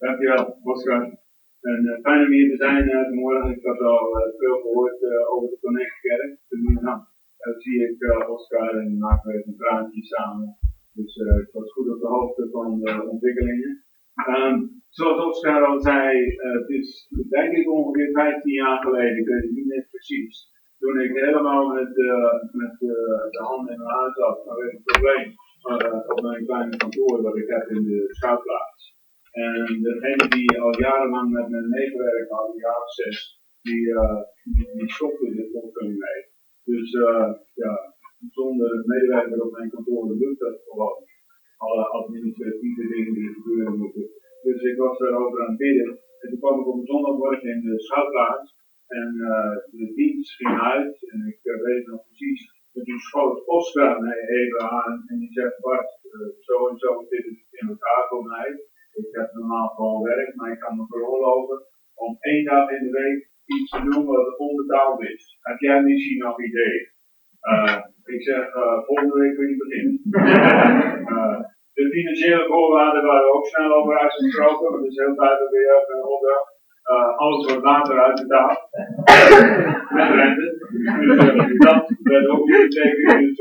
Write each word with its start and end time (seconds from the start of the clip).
Dankjewel, 0.00 0.44
Oscar. 0.72 1.02
En 1.70 1.80
uh, 1.84 2.00
fijn 2.02 2.24
om 2.26 2.32
hier 2.32 2.50
te 2.50 2.56
zijn 2.56 2.84
uh, 2.88 3.02
vanmorgen. 3.08 3.50
Ik 3.56 3.64
had 3.64 3.80
al 3.80 4.06
uh, 4.18 4.38
veel 4.40 4.58
gehoord 4.60 5.00
over 5.32 5.48
de 5.48 5.58
Connect-kerk. 5.60 6.38
Dus 6.48 6.60
nou, 6.86 7.00
zie 7.58 7.78
ik 7.86 8.28
Oscar 8.28 8.70
en 8.78 8.98
maken 8.98 9.30
we 9.30 9.38
even 9.38 9.50
een 9.50 9.56
praatje 9.56 10.02
samen. 10.04 10.56
Dus 10.92 11.16
ik 11.16 11.48
was 11.52 11.72
goed 11.72 11.88
op 11.94 12.00
de 12.00 12.06
hoogte 12.06 12.48
van 12.50 12.80
de 12.80 13.08
ontwikkelingen. 13.08 13.84
Um, 14.28 14.82
zoals 14.88 15.24
Oscar 15.24 15.64
al 15.64 15.80
zei, 15.80 16.36
het 16.36 16.68
is 16.68 17.08
denk 17.28 17.52
ik 17.52 17.70
ongeveer 17.70 18.10
15 18.12 18.52
jaar 18.52 18.80
geleden, 18.82 19.18
ik 19.18 19.28
weet 19.28 19.42
het 19.42 19.50
niet 19.50 19.66
net 19.66 19.86
precies. 19.90 20.48
Toen 20.78 21.00
ik 21.00 21.12
helemaal 21.12 21.66
met, 21.68 21.96
met 22.52 22.74
de 22.78 23.42
handen 23.48 23.72
in 23.74 23.80
mijn 23.80 23.94
haar 23.96 24.12
zat 24.12 24.42
vanwege 24.44 24.76
een 24.76 24.82
probleem 24.82 25.34
op 26.08 26.20
mijn 26.22 26.46
kleine 26.46 26.76
kantoor 26.76 27.22
dat 27.22 27.36
ik 27.36 27.48
heb 27.48 27.68
in 27.68 27.82
de 27.82 28.06
schuilplaats. 28.08 28.89
En 29.30 29.82
degene 29.82 30.28
die 30.28 30.60
al 30.60 30.80
jarenlang 30.80 31.30
met 31.30 31.48
me 31.48 31.60
meegewerkt 31.68 32.30
had, 32.30 32.48
een 32.48 32.58
jaar 32.58 32.86
zes, 32.86 33.40
die, 33.62 33.86
uh, 33.86 34.20
die, 34.44 34.70
die 34.76 34.90
stopte 34.92 35.34
dit 35.34 35.52
opvulling 35.52 35.98
mee. 35.98 36.20
Dus 36.64 36.92
uh, 36.92 37.32
ja, 37.54 37.94
zonder 38.28 38.82
medewerker 38.86 39.42
op 39.42 39.52
mijn 39.52 39.70
kantoor 39.70 40.16
lukt 40.16 40.40
dat 40.40 40.60
gewoon. 40.68 40.98
Alle 41.56 41.84
administratieve 41.84 42.86
dingen 42.94 43.14
die 43.14 43.32
gebeuren 43.32 43.78
moeten. 43.78 44.06
Dus 44.42 44.62
ik 44.62 44.76
was 44.76 44.98
erover 44.98 45.40
aan 45.40 45.48
het 45.48 45.56
bidden. 45.56 45.98
En 46.20 46.28
toen 46.28 46.38
kwam 46.38 46.60
ik 46.60 46.66
op 46.66 46.78
een 46.78 46.86
zondagmorgen 46.86 47.48
in 47.48 47.60
de 47.60 47.80
schuilplaats. 47.80 48.58
En 48.86 49.14
uh, 49.16 49.56
de 49.70 49.92
dienst 49.94 50.36
ging 50.36 50.60
uit. 50.60 51.10
En 51.10 51.26
ik 51.26 51.38
weet 51.42 51.86
nog 51.86 52.06
precies. 52.06 52.42
En 52.72 52.84
toen 52.84 52.98
schoot 52.98 53.46
Oscar 53.46 54.00
mij 54.00 54.18
even 54.28 54.60
aan. 54.60 55.04
En 55.06 55.18
die 55.18 55.32
zegt, 55.32 55.60
Bart, 55.60 55.90
zo 56.40 56.68
en 56.68 56.78
zo 56.78 57.04
zit 57.08 57.24
het 57.24 57.46
in 57.50 57.68
elkaar 57.68 58.06
voor 58.08 58.24
mij. 58.24 58.69
Ik 59.08 59.14
heb 59.18 59.28
normaal 59.32 59.68
gewoon 59.68 60.02
werk, 60.02 60.34
maar 60.34 60.52
ik 60.52 60.58
kan 60.58 60.76
me 60.76 60.84
veroorloven 60.88 61.58
om 61.94 62.16
één 62.20 62.44
dag 62.44 62.70
in 62.70 62.82
de 62.82 62.90
week 62.90 63.30
iets 63.44 63.70
te 63.70 63.82
doen 63.82 64.04
wat 64.06 64.38
onbetaald 64.38 65.02
is. 65.02 65.38
Heb 65.40 65.58
jij 65.58 65.82
misschien 65.82 66.18
nog 66.18 66.42
idee? 66.42 66.78
Uh, 67.52 67.78
ik 68.04 68.22
zeg, 68.22 68.54
uh, 68.54 68.78
volgende 68.86 69.18
week 69.20 69.34
kun 69.34 69.48
je 69.48 69.56
beginnen. 69.56 70.00
uh, 71.16 71.40
de 71.76 71.90
financiële 71.90 72.46
voorwaarden 72.46 73.04
waren 73.04 73.34
ook 73.34 73.46
snel 73.46 73.72
over 73.74 73.98
uitgesproken, 73.98 74.70
want 74.70 74.74
het 74.74 74.92
is 74.92 74.98
heel 74.98 75.14
duidelijk 75.14 75.50
weer 75.50 75.84
een 75.88 76.04
opdracht. 76.04 76.48
alles 77.16 77.46
wordt 77.46 77.64
later 77.64 77.98
uitbetaald. 78.06 78.60
Met 79.96 80.10
rente. 80.18 80.48
Dus 81.00 81.58
dat 81.58 81.92
werd 82.02 82.28
ook 82.28 82.48
weer 82.48 82.68
betekend. 82.68 83.36
Dus 83.36 83.40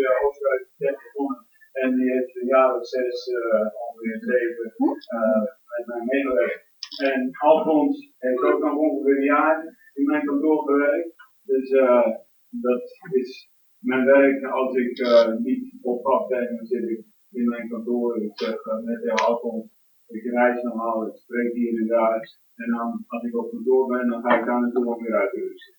uh, 0.80 0.92
begonnen 0.92 1.48
en 1.84 1.96
die 1.96 2.12
heeft 2.12 2.36
een 2.36 2.48
jaar 2.48 2.76
of 2.76 2.86
zes, 2.88 3.28
uh, 3.28 3.68
ongeveer 3.84 4.20
zeven, 4.20 4.74
uh, 4.78 5.42
met 5.72 5.84
mij 5.86 6.04
meegewerkt. 6.06 6.64
En 7.04 7.30
Alfons 7.38 8.14
heeft 8.18 8.44
ook 8.44 8.60
nog 8.64 8.76
ongeveer 8.76 9.18
een 9.18 9.24
jaar 9.24 9.58
in 9.94 10.06
mijn 10.06 10.26
kantoor 10.26 10.62
gewerkt. 10.70 11.14
Dus 11.44 11.70
uh, 11.70 12.08
dat 12.50 12.84
is 13.12 13.50
mijn 13.80 14.06
werk 14.06 14.44
als 14.44 14.76
ik 14.76 15.02
niet 15.40 15.74
op 15.82 16.04
dan 16.30 16.66
zit 16.66 16.90
ik 16.90 17.06
in 17.32 17.50
mijn 17.50 17.70
kantoor. 17.70 18.22
Ik 18.22 18.32
zeg 18.34 18.58
met 18.84 19.02
de 19.02 19.12
Alfons, 19.12 19.66
ik 20.08 20.24
reis 20.24 20.62
normaal, 20.62 21.08
ik 21.08 21.16
spreek 21.16 21.54
hier 21.54 21.82
en 21.82 21.88
daar. 21.88 22.40
En 22.56 22.70
dan, 22.72 23.04
als 23.08 23.24
ik 23.24 23.38
op 23.38 23.52
kantoor 23.52 23.88
ben, 23.88 24.10
dan 24.10 24.22
ga 24.22 24.40
ik 24.40 24.46
daar 24.46 24.62
naartoe 24.62 24.96
om 24.96 25.04
weer 25.04 25.16
uit 25.16 25.32
te 25.32 25.40
rusten. 25.40 25.76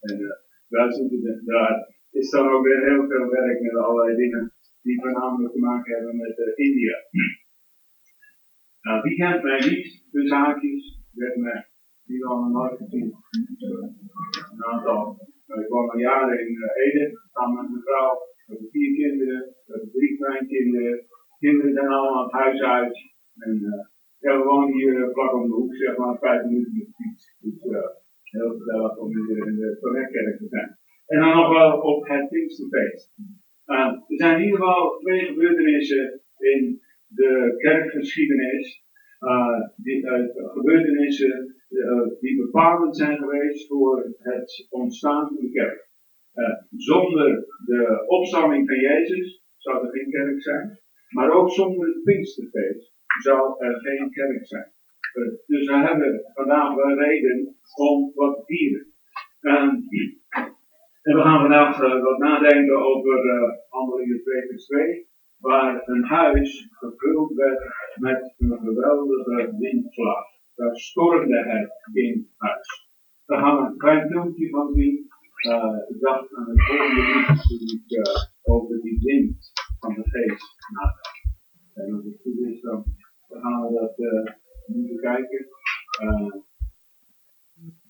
En 0.00 0.18
daar, 0.68 0.92
zit, 0.92 1.46
daar 1.46 1.88
is 2.10 2.30
dan 2.30 2.48
ook 2.48 2.64
weer 2.64 2.84
heel 2.88 3.06
veel 3.08 3.28
werk 3.28 3.60
met 3.60 3.76
allerlei 3.76 4.16
dingen 4.16 4.52
die 4.82 5.00
voornamelijk 5.00 5.52
te 5.52 5.58
maken 5.58 5.94
hebben 5.94 6.16
met 6.16 6.38
uh, 6.38 6.66
India. 6.66 6.96
Nou, 8.82 9.02
wie 9.02 9.16
kent 9.16 9.42
mij 9.42 9.58
niet, 9.58 10.04
de 10.10 10.26
zaakjes, 10.26 11.02
werd 11.12 11.36
mij 11.36 11.68
die 12.10 12.26
al 12.26 12.48
nooit 12.48 12.76
gezien. 12.76 13.14
Een 14.52 14.64
aantal. 14.70 15.02
Ik 15.46 15.68
woon 15.68 15.90
al 15.90 15.98
jaren 15.98 16.40
in 16.46 16.52
uh, 16.52 16.84
Ede, 16.84 17.20
samen 17.32 17.54
met 17.60 17.70
mijn 17.70 17.82
vrouw. 17.82 18.12
We 18.46 18.52
hebben 18.52 18.70
vier 18.70 18.94
kinderen, 18.94 19.40
we 19.64 19.72
hebben 19.72 19.90
drie 19.90 20.16
kleinkinderen. 20.16 21.06
Kinderen 21.38 21.72
zijn 21.72 21.88
allemaal 21.88 22.22
het 22.22 22.32
huis 22.32 22.60
uit. 22.60 22.96
En 23.36 23.52
uh, 23.62 23.84
ja, 24.18 24.38
we 24.38 24.44
wonen 24.44 24.72
hier 24.72 25.10
vlak 25.12 25.32
om 25.34 25.46
de 25.48 25.54
hoek, 25.54 25.74
zeg 25.74 25.96
maar, 25.96 26.18
vijf 26.18 26.44
minuten 26.44 26.76
met 26.76 26.94
fiets. 26.96 27.36
Dus 27.40 27.62
heel 28.30 28.54
gezellig 28.58 28.96
om 28.96 29.08
hier 29.08 29.46
in 29.46 29.56
de 29.56 29.78
te 30.38 30.46
zijn. 30.48 30.78
En 31.06 31.20
dan 31.20 31.36
nog 31.36 31.48
wel 31.48 31.80
op 31.80 32.08
het 32.08 32.28
Pinksterfeest. 32.28 33.12
Uh, 33.66 33.92
er 34.10 34.16
zijn 34.16 34.38
in 34.38 34.44
ieder 34.44 34.58
geval 34.58 34.98
twee 34.98 35.24
gebeurtenissen 35.24 36.20
in 36.38 36.80
de 37.06 37.54
kerkgeschiedenis. 37.56 38.84
Uh, 39.20 39.60
die, 39.76 40.04
uh, 40.04 40.24
gebeurtenissen 40.34 41.54
die 42.20 42.36
bepalend 42.36 42.96
zijn 42.96 43.18
geweest 43.18 43.66
voor 43.66 44.14
het 44.18 44.66
ontstaan 44.70 45.26
van 45.26 45.36
de 45.36 45.50
kerk. 45.50 45.88
zonder 46.76 47.46
de 47.64 48.04
opstanding 48.06 48.68
van 48.68 48.78
Jezus 48.78 49.44
zou 49.56 49.86
er 49.86 49.92
geen 49.92 50.10
kerk 50.10 50.42
zijn. 50.42 50.78
Maar 51.08 51.30
ook 51.30 51.50
zonder 51.50 51.86
het 51.86 52.02
Pinksterfeest 52.02 52.92
zou 53.22 53.64
er 53.64 53.80
geen 53.80 54.10
kerk 54.10 54.46
zijn. 54.46 54.72
dus 55.46 55.66
we 55.66 55.76
hebben 55.76 56.30
vandaag 56.34 56.74
wel 56.74 56.98
reden 56.98 57.56
om 57.74 58.12
wat 58.14 58.36
te 58.36 58.42
vieren. 58.44 58.92
En 61.02 61.16
we 61.16 61.22
gaan 61.22 61.40
vandaag 61.40 61.82
uh, 61.82 62.02
wat 62.02 62.18
nadenken 62.18 62.76
over 62.76 63.24
uh, 63.24 63.50
Handelingen 63.68 64.22
2 64.22 64.46
vers 64.46 64.66
2, 64.66 65.08
waar 65.38 65.88
een 65.88 66.04
huis 66.04 66.68
gevuld 66.70 67.34
werd 67.34 67.60
met 67.94 68.34
een 68.38 68.58
geweldige 68.58 69.56
windvlaag. 69.58 70.24
Daar 70.54 70.76
stormde 70.76 71.38
het 71.38 71.88
in 71.92 72.30
huis. 72.36 72.88
We 73.24 73.34
gaan 73.34 73.66
een 73.66 73.76
klein 73.76 74.10
filmpje 74.10 74.48
van 74.50 74.72
zien. 74.72 75.08
Uh, 75.48 75.76
ik 75.88 76.00
dacht 76.00 76.34
aan 76.34 76.48
het 76.48 76.66
volgende 76.66 77.02
lied 77.02 77.42
toen 77.48 77.98
ik 77.98 78.30
over 78.42 78.80
die 78.80 78.98
wind 79.02 79.52
van 79.78 79.94
de 79.94 80.02
geest 80.04 80.56
nadacht. 80.72 81.38
En 81.74 81.94
als 81.94 82.04
het 82.04 82.20
goed 82.22 82.38
is, 82.38 82.60
dan 82.60 82.84
gaan 83.28 83.62
we 83.62 83.72
dat 83.72 83.96
nu 84.66 84.94
bekijken. 84.94 85.46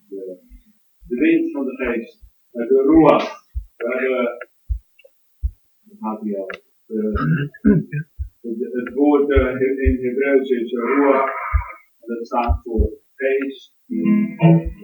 De, 0.09 0.39
de 1.07 1.17
wind 1.17 1.51
van 1.51 1.65
de 1.65 1.75
geest 1.75 2.30
de. 2.53 3.39
Waar, 3.77 4.49
gaat 6.01 6.21
hij 6.21 6.37
al? 6.39 6.51
het 8.73 8.95
woord 8.95 9.31
uh, 9.31 9.61
in 9.61 9.99
Hebreeuws 10.03 10.51
is 10.51 10.73
Ruach. 10.73 11.31
Dat 11.99 12.27
staat 12.27 12.61
voor 12.63 12.91
geest 13.15 13.75
of 14.37 14.80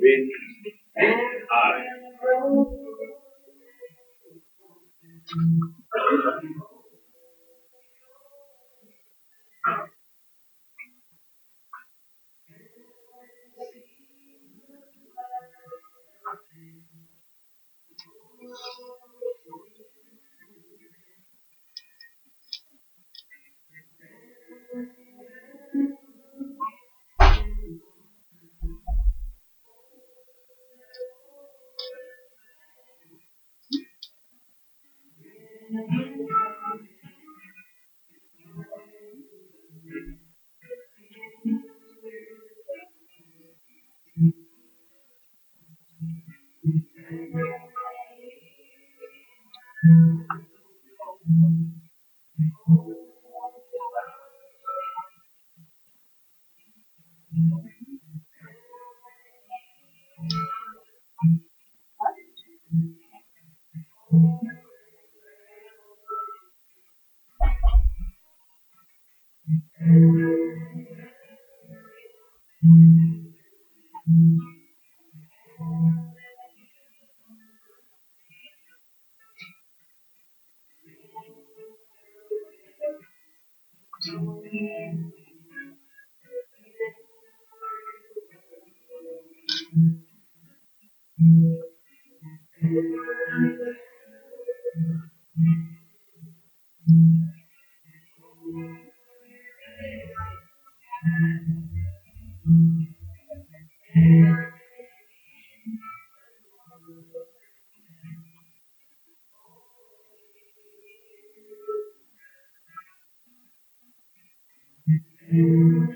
Bob 115.36 115.95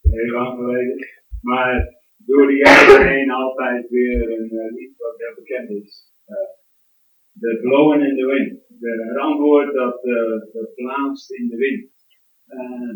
Heel 0.00 0.32
lang 0.32 0.58
geleden. 0.58 1.06
Maar 1.42 2.00
door 2.16 2.46
de 2.46 2.56
jaren 2.56 3.08
heen 3.08 3.30
altijd 3.30 3.88
weer 3.88 4.38
een 4.38 4.52
uh, 4.52 4.72
lied 4.74 4.94
wat 4.96 5.14
heel 5.16 5.34
bekend 5.34 5.70
is. 5.70 6.12
Uh, 6.26 6.36
de 7.32 7.58
Blowen 7.60 8.00
in 8.08 8.16
the 8.16 8.26
Wind. 8.26 8.60
De, 8.80 9.04
het 9.08 9.16
antwoord 9.16 9.74
dat, 9.74 10.04
uh, 10.04 10.52
dat 10.52 10.74
plaatst 10.74 11.32
in 11.32 11.48
de 11.48 11.56
wind. 11.56 11.88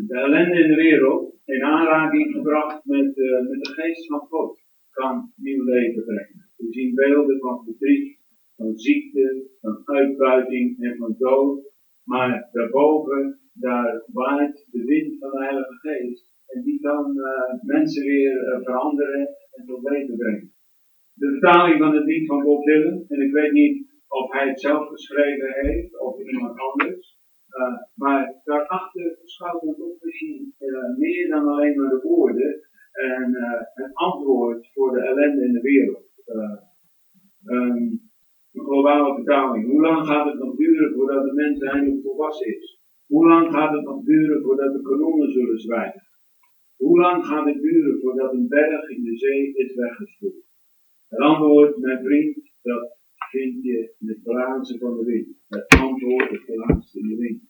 de 0.07 0.15
ellende 0.15 0.59
in 0.63 0.67
de 0.67 0.75
wereld 0.75 1.35
in 1.45 1.63
aanraking 1.63 2.35
gebracht 2.35 2.85
met, 2.85 3.15
met 3.49 3.63
de 3.63 3.71
geest 3.75 4.07
van 4.07 4.19
God 4.19 4.59
kan 4.91 5.31
nieuw 5.35 5.63
leven 5.63 6.03
brengen. 6.03 6.49
We 6.55 6.65
zien 6.69 6.95
beelden 6.95 7.39
van 7.39 7.63
verdriet, 7.63 8.19
van 8.55 8.77
ziekte, 8.77 9.47
van 9.61 9.81
uitbuiting 9.85 10.83
en 10.83 10.97
van 10.97 11.15
dood. 11.17 11.73
Maar 12.03 12.49
daarboven, 12.51 13.39
daar 13.59 14.03
waait 14.11 14.67
de 14.71 14.83
wind 14.83 15.19
van 15.19 15.31
de 15.31 15.37
Heilige 15.37 15.73
Geest. 15.73 16.33
En 16.45 16.61
die 16.63 16.79
kan 16.79 17.17
uh, 17.17 17.61
mensen 17.61 18.05
weer 18.05 18.35
uh, 18.43 18.63
veranderen 18.63 19.27
en 19.51 19.65
tot 19.65 19.89
leven 19.89 20.15
brengen. 20.17 20.53
De 21.13 21.29
vertaling 21.29 21.77
van 21.79 21.95
het 21.95 22.05
lied 22.05 22.25
van 22.27 22.43
Bob 22.43 22.63
Dylan, 22.65 23.05
en 23.07 23.21
ik 23.21 23.31
weet 23.31 23.51
niet 23.51 23.93
of 24.07 24.31
hij 24.31 24.47
het 24.47 24.59
zelf 24.59 24.87
geschreven 24.87 25.53
heeft 25.53 25.99
of 25.99 26.19
iemand 26.19 26.59
anders. 26.59 27.17
Uh, 27.49 27.77
maar 27.95 28.41
daarachter 28.43 29.17
schuilt 29.23 29.61
ons 29.61 29.79
ook 29.79 29.97
misschien 30.01 30.53
meer 30.97 31.29
dan 31.29 31.47
alleen 31.47 31.75
maar 31.75 31.89
de 31.89 32.01
woorden 32.01 32.59
en 32.91 33.31
het 33.73 33.93
antwoord 33.93 34.71
voor 34.73 34.91
de 34.91 35.01
ellende 35.01 35.45
in 35.45 35.53
de 35.53 35.61
wereld. 35.61 36.03
Um, 37.45 38.05
een 38.55 38.65
globale 38.65 39.13
vertaling. 39.13 39.65
Hoe 39.71 39.81
lang 39.81 40.07
gaat 40.07 40.25
het 40.25 40.39
nog 40.39 40.55
duren 40.55 40.93
voordat 40.93 41.23
de 41.23 41.33
mens 41.33 41.59
eindelijk 41.59 42.01
volwassen 42.01 42.47
is? 42.47 42.79
Hoe 43.07 43.27
lang 43.27 43.51
gaat 43.51 43.73
het 43.75 43.83
nog 43.83 44.03
duren 44.03 44.41
voordat 44.41 44.73
de 44.73 44.81
kanonnen 44.81 45.31
zullen 45.31 45.59
zwijgen? 45.59 46.03
Hoe 46.75 46.99
lang 46.99 47.25
gaat 47.25 47.45
het 47.45 47.61
duren 47.61 47.99
voordat 48.01 48.33
een 48.33 48.47
berg 48.47 48.89
in 48.89 49.03
de 49.03 49.17
zee 49.17 49.53
is 49.53 49.75
weggespoeld? 49.75 50.43
Het 51.07 51.19
antwoord, 51.19 51.77
mijn 51.77 52.03
vriend, 52.03 52.51
dat 52.61 52.97
vind 53.29 53.63
je 53.63 53.95
in 53.99 54.07
het 54.07 54.23
blazen 54.23 54.79
van 54.79 54.97
de 54.97 55.03
wind. 55.03 55.27
Het 55.47 55.65
antwoord, 55.79 56.29
het 56.29 56.45
blazen 56.45 57.01
in 57.01 57.07
de 57.07 57.15
wind. 57.15 57.41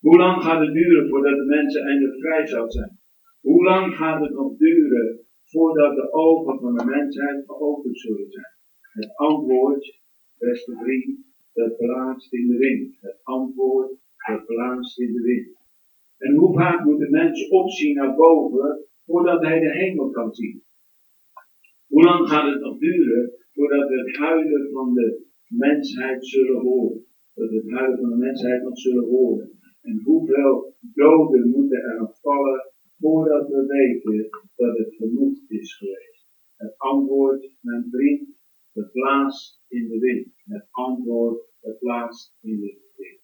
Hoe 0.00 0.16
lang 0.16 0.42
gaat 0.42 0.60
het 0.60 0.72
duren 0.74 1.08
voordat 1.08 1.36
de 1.36 1.44
mensen 1.44 1.82
eindelijk 1.82 2.20
vrij 2.20 2.46
zal 2.46 2.70
zijn? 2.70 2.98
Hoe 3.40 3.64
lang 3.64 3.96
gaat 3.96 4.20
het 4.20 4.32
nog 4.32 4.56
duren 4.56 5.20
voordat 5.44 5.94
de 5.96 6.12
ogen 6.12 6.58
van 6.58 6.76
de 6.76 6.84
mensheid 6.84 7.44
geopend 7.46 7.98
zullen 7.98 8.30
zijn? 8.30 8.52
Het 8.92 9.16
antwoord, 9.16 10.00
beste 10.38 10.76
vriend, 10.76 11.18
dat 11.52 11.76
blaast 11.76 12.32
in 12.32 12.46
de 12.46 12.56
wind. 12.56 12.96
Het 13.00 13.20
antwoord, 13.22 14.01
dat 14.26 14.46
blaast 14.46 14.98
in 14.98 15.12
de 15.12 15.20
wind. 15.20 15.56
En 16.18 16.34
hoe 16.34 16.54
vaak 16.54 16.84
moet 16.84 16.98
de 16.98 17.10
mens 17.10 17.48
opzien 17.48 17.94
naar 17.94 18.14
boven 18.14 18.84
voordat 19.06 19.42
hij 19.42 19.60
de 19.60 19.72
hemel 19.72 20.10
kan 20.10 20.34
zien? 20.34 20.62
Hoe 21.86 22.02
lang 22.02 22.28
gaat 22.28 22.52
het 22.52 22.60
nog 22.60 22.78
duren 22.78 23.32
voordat 23.52 23.88
we 23.88 23.98
het 23.98 24.16
huilen 24.16 24.70
van 24.72 24.94
de 24.94 25.26
mensheid 25.48 26.26
zullen 26.26 26.60
horen? 26.60 27.04
Dat 27.34 27.50
we 27.50 27.56
het 27.56 27.70
huilen 27.70 28.00
van 28.00 28.10
de 28.10 28.16
mensheid 28.16 28.62
nog 28.62 28.78
zullen 28.78 29.04
horen. 29.04 29.50
En 29.80 30.00
hoeveel 30.04 30.74
doden 30.80 31.50
moeten 31.50 31.82
er 31.82 31.98
nog 31.98 32.20
vallen 32.20 32.72
voordat 32.98 33.48
we 33.48 33.66
weten 33.66 34.28
dat 34.56 34.78
het 34.78 34.94
genoeg 34.94 35.38
is 35.46 35.76
geweest? 35.76 36.26
Het 36.56 36.74
antwoord, 36.76 37.56
mijn 37.60 37.86
vriend, 37.90 38.28
het 38.72 38.92
blaast 38.92 39.62
in 39.68 39.88
de 39.88 39.98
wind. 39.98 40.32
Het 40.44 40.66
antwoord, 40.70 41.40
het 41.60 41.78
blaast 41.78 42.36
in 42.40 42.60
de 42.60 42.80
wind. 42.96 43.21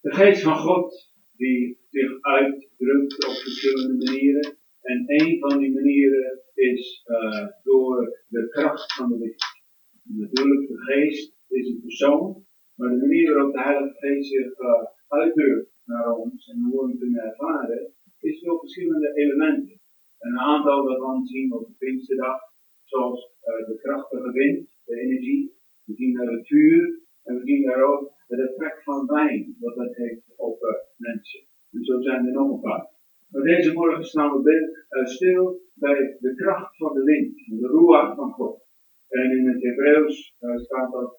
De 0.00 0.14
geest 0.14 0.42
van 0.42 0.56
God 0.56 1.12
die 1.36 1.78
zich 1.88 2.20
uitdrukt 2.20 3.26
op 3.26 3.32
verschillende 3.32 4.04
manieren. 4.04 4.56
En 4.80 5.04
een 5.06 5.38
van 5.38 5.58
die 5.58 5.72
manieren 5.72 6.42
is 6.54 7.04
uh, 7.06 7.46
door 7.62 8.18
de 8.28 8.48
kracht 8.48 8.94
van 8.94 9.08
de 9.08 9.18
licht. 9.18 9.62
Natuurlijk, 10.02 10.68
de 10.68 10.78
geest 10.78 11.34
is 11.48 11.68
een 11.68 11.80
persoon, 11.80 12.44
maar 12.74 12.88
de 12.88 12.96
manier 12.96 13.34
waarop 13.34 13.52
de 13.52 13.60
Heilige 13.60 13.94
Geest 13.98 14.30
zich 14.30 14.58
uh, 14.58 14.82
uitdrukt 15.08 15.70
naar 15.84 16.16
ons 16.16 16.48
en 16.48 16.62
hoe 16.62 16.80
we 16.80 16.88
hem 16.88 16.98
kunnen 16.98 17.22
ervaren, 17.22 17.92
is 18.18 18.40
door 18.40 18.58
verschillende 18.58 19.14
elementen. 19.14 19.80
En 20.18 20.30
een 20.30 20.38
aantal 20.38 20.86
daarvan 20.86 21.26
zien 21.26 21.48
we 21.48 21.58
op 21.58 21.66
de 21.66 21.74
Pinksterdag, 21.78 22.40
zoals 22.84 23.32
uh, 23.44 23.66
de 23.66 23.78
krachtige 23.82 24.32
wind, 24.32 24.68
de 24.84 25.00
energie. 25.00 25.54
We 25.84 25.94
zien 25.94 26.14
daar 26.14 26.32
het 26.32 26.46
vuur 26.46 27.00
en 27.22 27.34
we 27.34 27.44
zien 27.44 27.62
daar 27.62 27.82
ook 27.82 28.18
het 28.30 28.40
effect 28.48 28.82
van 28.82 29.06
wijn, 29.06 29.56
wat 29.60 29.74
dat 29.74 29.96
heeft 29.96 30.32
op 30.36 30.62
uh, 30.62 30.70
mensen. 30.96 31.40
En 31.72 31.84
zo 31.84 32.00
zijn 32.00 32.26
er 32.26 32.32
nog 32.32 32.50
een 32.50 32.60
paar. 32.60 32.88
Maar 33.28 33.42
deze 33.42 33.72
morgen 33.72 34.04
staan 34.04 34.42
we 34.42 34.84
uh, 34.90 35.04
stil 35.04 35.60
bij 35.74 36.16
de 36.20 36.34
kracht 36.34 36.76
van 36.76 36.94
de 36.94 37.02
wind, 37.02 37.36
de 37.36 37.66
ruach 37.66 38.14
van 38.14 38.30
God. 38.30 38.62
En 39.08 39.30
in 39.30 39.48
het 39.48 39.62
Hebreeuws 39.62 40.36
uh, 40.40 40.56
staat 40.56 40.92
dat 40.92 41.18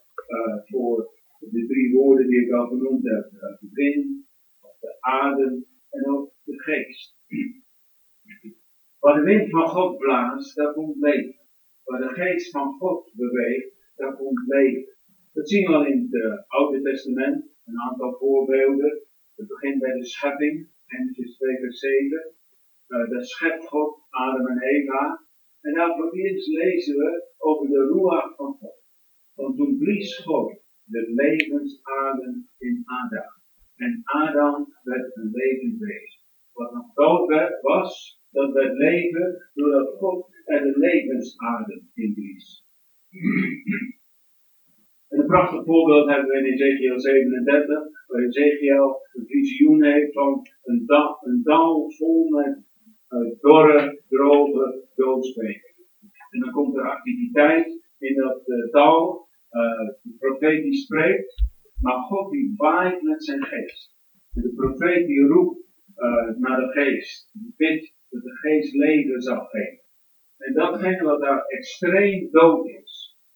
voor 0.64 1.10
de 1.38 1.66
drie 1.66 1.94
woorden 1.94 2.26
die 2.26 2.46
ik 2.46 2.52
al 2.52 2.66
genoemd 2.66 3.04
heb. 3.04 3.30
de 3.60 3.68
wind, 3.72 4.26
de 4.80 4.96
adem 5.00 5.64
en 5.90 6.06
ook 6.06 6.32
de 6.44 6.62
geest. 6.62 7.16
Waar 8.98 9.14
de 9.14 9.22
wind 9.22 9.50
van 9.50 9.68
God 9.68 9.98
blaast, 9.98 10.56
daar 10.56 10.72
komt 10.72 10.96
leven. 10.96 11.40
Waar 11.84 12.00
de 12.00 12.08
geest 12.08 12.50
van 12.50 12.72
God 12.78 13.12
beweegt, 13.14 13.92
daar 13.96 14.16
komt 14.16 14.42
leven. 14.46 14.94
Dat 15.32 15.48
zien 15.48 15.66
we 15.66 15.74
al 15.74 15.86
in 15.86 15.98
het 16.02 16.12
uh, 16.12 16.42
Oude 16.46 16.82
Testament, 16.82 17.48
een 17.64 17.80
aantal 17.80 18.12
voorbeelden. 18.18 19.02
Het 19.34 19.46
begint 19.48 19.78
bij 19.78 19.92
de 19.92 20.06
schepping, 20.06 20.68
Genesis 20.86 21.36
2 21.36 21.56
vers 21.58 21.78
7. 21.78 22.34
Uh, 22.88 23.10
daar 23.10 23.24
schept 23.24 23.66
God 23.66 24.00
Adam 24.10 24.46
en 24.46 24.62
Eva. 24.62 25.26
En 25.60 25.74
daar 25.74 25.94
vervolgens 25.96 26.46
lezen 26.46 26.96
we 26.96 27.32
over 27.38 27.68
de 27.68 27.86
ruach 27.92 28.36
van 28.36 28.52
God. 28.54 28.82
Want 29.34 29.56
toen 29.56 29.78
blies 29.78 30.18
God 30.18 30.60
de 30.84 31.12
levensadem 31.14 32.48
in 32.58 32.82
Adam. 32.84 33.32
En 33.76 34.00
Adam 34.04 34.74
werd 34.82 35.16
een 35.16 35.30
levend 35.32 35.78
wezen. 35.78 36.20
Wat 36.52 36.72
nog 36.72 36.92
dood 36.94 37.28
werd, 37.28 37.60
was, 37.60 38.20
dat 38.30 38.52
werd 38.52 38.76
leven 38.76 39.50
doordat 39.54 39.96
God 39.98 40.26
er 40.44 40.62
de 40.62 40.78
levensadem 40.78 41.90
in 41.94 42.14
blies. 42.14 42.64
Prachtig 45.32 45.64
voorbeeld 45.64 46.08
hebben 46.08 46.28
we 46.28 46.38
in 46.38 46.52
Ezekiel 46.52 47.00
37, 47.00 47.66
waar 48.06 48.22
Ezekiel 48.22 49.00
een 49.12 49.26
visioen 49.26 49.84
heeft 49.84 50.12
van 50.12 50.46
een, 50.62 50.82
da 50.86 51.18
dal 51.42 51.90
vol 51.90 52.28
met 52.28 52.64
uh, 53.08 53.40
dorre, 53.40 54.02
droge 54.08 54.88
doodsbenen. 54.94 55.74
En 56.30 56.40
dan 56.40 56.50
komt 56.50 56.76
er 56.76 56.90
activiteit 56.90 57.66
in 57.98 58.14
dat 58.14 58.48
uh, 58.48 58.70
dal, 58.70 59.28
uh, 59.50 59.88
de 60.02 60.14
profeet 60.18 60.62
die 60.62 60.74
spreekt, 60.74 61.44
maar 61.80 62.00
God 62.00 62.30
die 62.30 62.52
waait 62.56 63.02
met 63.02 63.24
zijn 63.24 63.44
geest. 63.44 63.94
En 64.34 64.42
de 64.42 64.52
profeet 64.54 65.06
die 65.06 65.26
roept 65.26 65.60
naar 66.38 66.60
de 66.60 66.70
geest, 66.80 67.30
die 67.32 67.54
bidt 67.56 67.94
dat 68.08 68.22
de 68.22 68.36
geest 68.36 68.74
leven 68.74 69.20
zal 69.20 69.44
geven. 69.44 69.80
En 70.36 70.54
datgene 70.54 71.02
wat 71.02 71.20
daar 71.20 71.44
extreem 71.44 72.28
dood 72.30 72.66
is, 72.66 72.81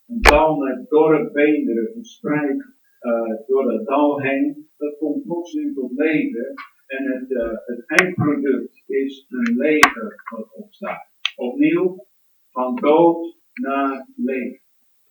een 0.06 0.20
dal 0.20 0.56
met 0.56 0.88
dorre 0.88 1.30
beenderen 1.32 1.92
verspreid 1.92 2.64
uh, 3.00 3.46
door 3.46 3.72
het 3.72 3.86
dal 3.86 4.20
heen. 4.20 4.68
Dat 4.76 4.98
komt 4.98 5.24
plotseling 5.24 5.74
tot 5.74 5.92
leven. 5.94 6.54
En 6.86 7.12
het, 7.12 7.30
uh, 7.30 7.50
het 7.64 7.82
eindproduct 7.86 8.82
is 8.86 9.26
een 9.28 9.56
leger 9.56 10.22
wat 10.30 10.52
opstaat. 10.52 11.08
Opnieuw, 11.36 12.06
van 12.50 12.76
dood 12.76 13.36
naar 13.54 14.08
leven. 14.16 14.60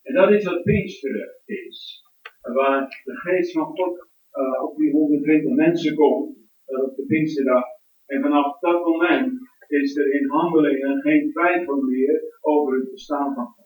En 0.02 0.14
dat 0.14 0.32
is 0.32 0.46
wat 0.46 0.64
Pinksteren 0.64 1.36
is. 1.46 2.04
Waar 2.42 3.02
de 3.04 3.16
geest 3.16 3.52
van 3.52 3.66
God 3.66 4.08
uh, 4.34 4.64
op 4.64 4.78
die 4.78 4.92
120 4.92 5.56
mensen 5.56 5.96
komt, 5.96 6.38
uh, 6.68 6.84
op 6.84 6.96
de 6.96 7.06
Pinksterdag. 7.06 7.64
En 8.06 8.22
vanaf 8.22 8.60
dat 8.60 8.86
moment 8.86 9.34
is 9.68 9.96
er 9.96 10.14
in 10.14 10.30
handelingen 10.30 11.02
geen 11.02 11.32
twijfel 11.32 11.82
meer 11.82 12.38
over 12.42 12.80
het 12.80 12.92
bestaan 12.92 13.34
van 13.34 13.46
God. 13.46 13.65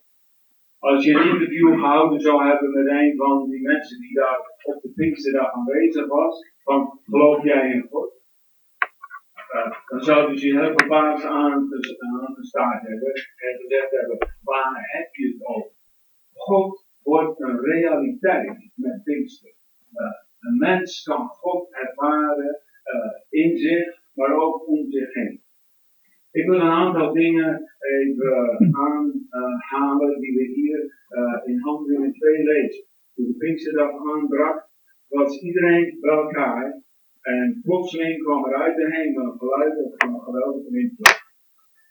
Als 0.80 1.06
je 1.06 1.14
een 1.14 1.30
interview 1.30 1.74
gehouden 1.74 2.20
zou 2.20 2.44
hebben 2.48 2.72
met 2.72 2.88
een 2.88 3.16
van 3.16 3.50
die 3.50 3.62
mensen 3.62 4.00
die 4.00 4.14
daar 4.14 4.40
op 4.64 4.82
de 4.82 4.92
Pinksterdag 4.96 5.52
aanwezig 5.52 6.08
was, 6.08 6.54
van 6.64 7.00
geloof 7.04 7.44
jij 7.44 7.72
in 7.72 7.88
God? 7.90 8.14
Uh, 9.56 9.72
dan 9.88 10.02
zouden 10.02 10.38
ze 10.38 10.48
je 10.48 10.60
heel 10.60 10.74
verbaasd 10.76 11.26
aan, 11.26 11.68
gestaard 12.36 12.82
hebben 12.88 13.14
en 13.14 13.60
gezegd 13.62 13.92
hebben, 13.92 14.18
waar 14.44 14.90
heb 14.92 15.16
je 15.16 15.28
het 15.28 15.46
over? 15.46 15.72
God 16.34 16.86
wordt 17.04 17.42
een 17.42 17.60
realiteit 17.60 18.72
met 18.76 19.04
Pinkster. 19.04 19.54
Uh, 19.94 20.08
een 20.40 20.58
mens 20.58 21.04
kan 21.04 21.28
God 21.28 21.74
ervaren 21.74 22.62
uh, 22.86 23.42
in 23.42 23.58
zich, 23.58 24.02
maar 24.14 24.34
ook 24.34 24.68
om 24.68 24.92
zich 24.92 25.14
heen. 25.14 25.44
Ik 26.32 26.46
wil 26.46 26.60
een 26.60 26.78
aantal 26.84 27.14
dingen 27.14 27.72
even 27.80 28.58
aanhalen 28.72 30.20
die 30.20 30.34
we 30.38 30.44
hier 30.44 30.80
uh, 31.10 31.42
in 31.46 31.60
Handelingen 31.60 32.14
2 32.14 32.44
lezen. 32.44 32.86
Toen 33.14 33.26
de 33.26 33.36
Pinksterdag 33.38 33.92
aanbrak, 34.12 34.70
was 35.08 35.42
iedereen 35.42 35.98
bij 36.00 36.16
elkaar 36.16 36.82
en 37.22 37.60
plotseling 37.62 38.24
kwam 38.24 38.46
er 38.46 38.56
uit 38.56 38.76
de 38.76 38.88
hemel 38.92 39.24
een 39.24 39.38
geluid 39.38 39.74
van 39.98 40.14
een 40.14 40.22
geweldige 40.22 40.72
windvlaag. 40.72 41.22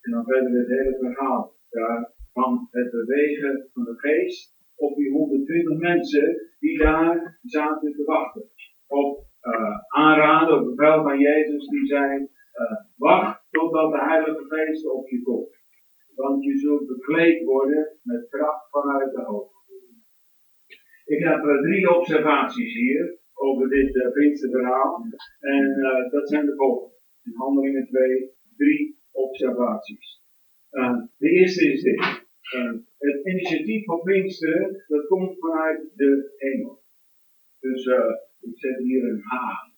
En 0.02 0.12
dan 0.12 0.24
verder 0.24 0.58
het 0.58 0.68
hele 0.68 0.96
verhaal 1.00 1.54
daar 1.70 2.12
van 2.32 2.68
het 2.70 2.90
bewegen 2.90 3.68
van 3.72 3.84
de 3.84 3.94
geest 3.96 4.56
op 4.76 4.96
die 4.96 5.10
120 5.10 5.78
mensen 5.78 6.36
die 6.58 6.78
daar 6.78 7.38
zaten 7.42 7.92
te 7.92 8.04
wachten. 8.04 8.42
Op 8.86 9.26
uh, 9.42 9.78
aanraden, 9.88 10.60
op 10.60 10.76
bevel 10.76 11.02
van 11.02 11.18
Jezus, 11.18 11.66
die 11.68 11.86
zei, 11.86 12.28
wacht 12.96 13.46
totdat 13.50 13.92
de 13.92 13.98
Heilige 13.98 14.44
Geest 14.48 14.90
op 14.90 15.08
je 15.08 15.22
komt. 15.22 15.56
Want 16.14 16.44
je 16.44 16.58
zult 16.58 16.86
bekleed 16.86 17.44
worden 17.44 17.98
met 18.02 18.28
kracht 18.28 18.70
vanuit 18.70 19.12
de 19.14 19.22
hoogte. 19.22 19.56
Ik 21.04 21.24
heb 21.24 21.44
uh, 21.44 21.60
drie 21.60 21.96
observaties 21.96 22.74
hier 22.74 23.18
over 23.34 23.68
dit 23.68 23.94
uh, 23.94 24.12
Pinksterverhaal. 24.12 25.04
En 25.40 25.74
dat 26.10 26.28
zijn 26.28 26.46
de 26.46 26.54
volgende. 26.56 26.94
In 27.24 27.32
handelingen 27.34 27.86
2, 27.86 28.30
drie 28.56 28.98
observaties. 29.10 30.22
De 31.16 31.30
eerste 31.30 31.72
is 31.72 31.82
dit. 31.82 32.26
het 32.98 33.26
initiatief 33.26 33.84
van 33.84 34.02
Pinksteren, 34.02 34.84
dat 34.86 35.06
komt 35.06 35.38
vanuit 35.38 35.90
de 35.94 36.34
hemel. 36.36 36.82
Dus 37.60 37.86
ik 38.40 38.58
zet 38.58 38.78
hier 38.78 39.04
een 39.04 39.20
H 39.20 39.68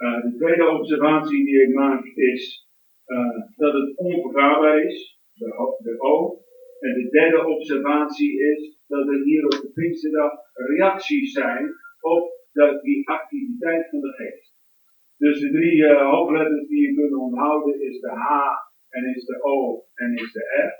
hier. 0.00 0.20
de 0.22 0.36
tweede 0.36 0.68
observatie 0.68 1.44
die 1.44 1.62
ik 1.62 1.74
maak 1.74 2.04
is 2.04 2.68
dat 3.56 3.72
het 3.72 3.96
onvergaarbaar 3.96 4.84
is, 4.84 5.20
de, 5.34 5.94
o. 5.98 6.44
En 6.80 6.94
de 6.94 7.08
derde 7.10 7.46
observatie 7.46 8.40
is 8.40 8.78
dat 8.86 9.06
er 9.08 9.22
hier 9.22 9.44
op 9.44 9.50
de 9.50 9.70
Pinksterdag 9.74 10.32
reacties 10.54 11.32
zijn 11.32 11.74
op 12.00 12.38
die 12.82 13.08
activiteit 13.08 13.88
van 13.90 14.00
de 14.00 14.12
geest. 14.12 14.54
Dus 15.16 15.40
de 15.40 15.50
drie 15.50 15.76
uh, 15.76 16.10
hoofdletters 16.10 16.68
die 16.68 16.88
je 16.88 16.94
kunt 16.94 17.14
onthouden 17.14 17.80
is 17.80 18.00
de 18.00 18.10
H 18.10 18.28
en 18.88 19.14
is 19.14 19.24
de 19.24 19.42
O 19.42 19.84
en 19.94 20.12
is 20.14 20.32
de 20.32 20.44
R. 20.68 20.72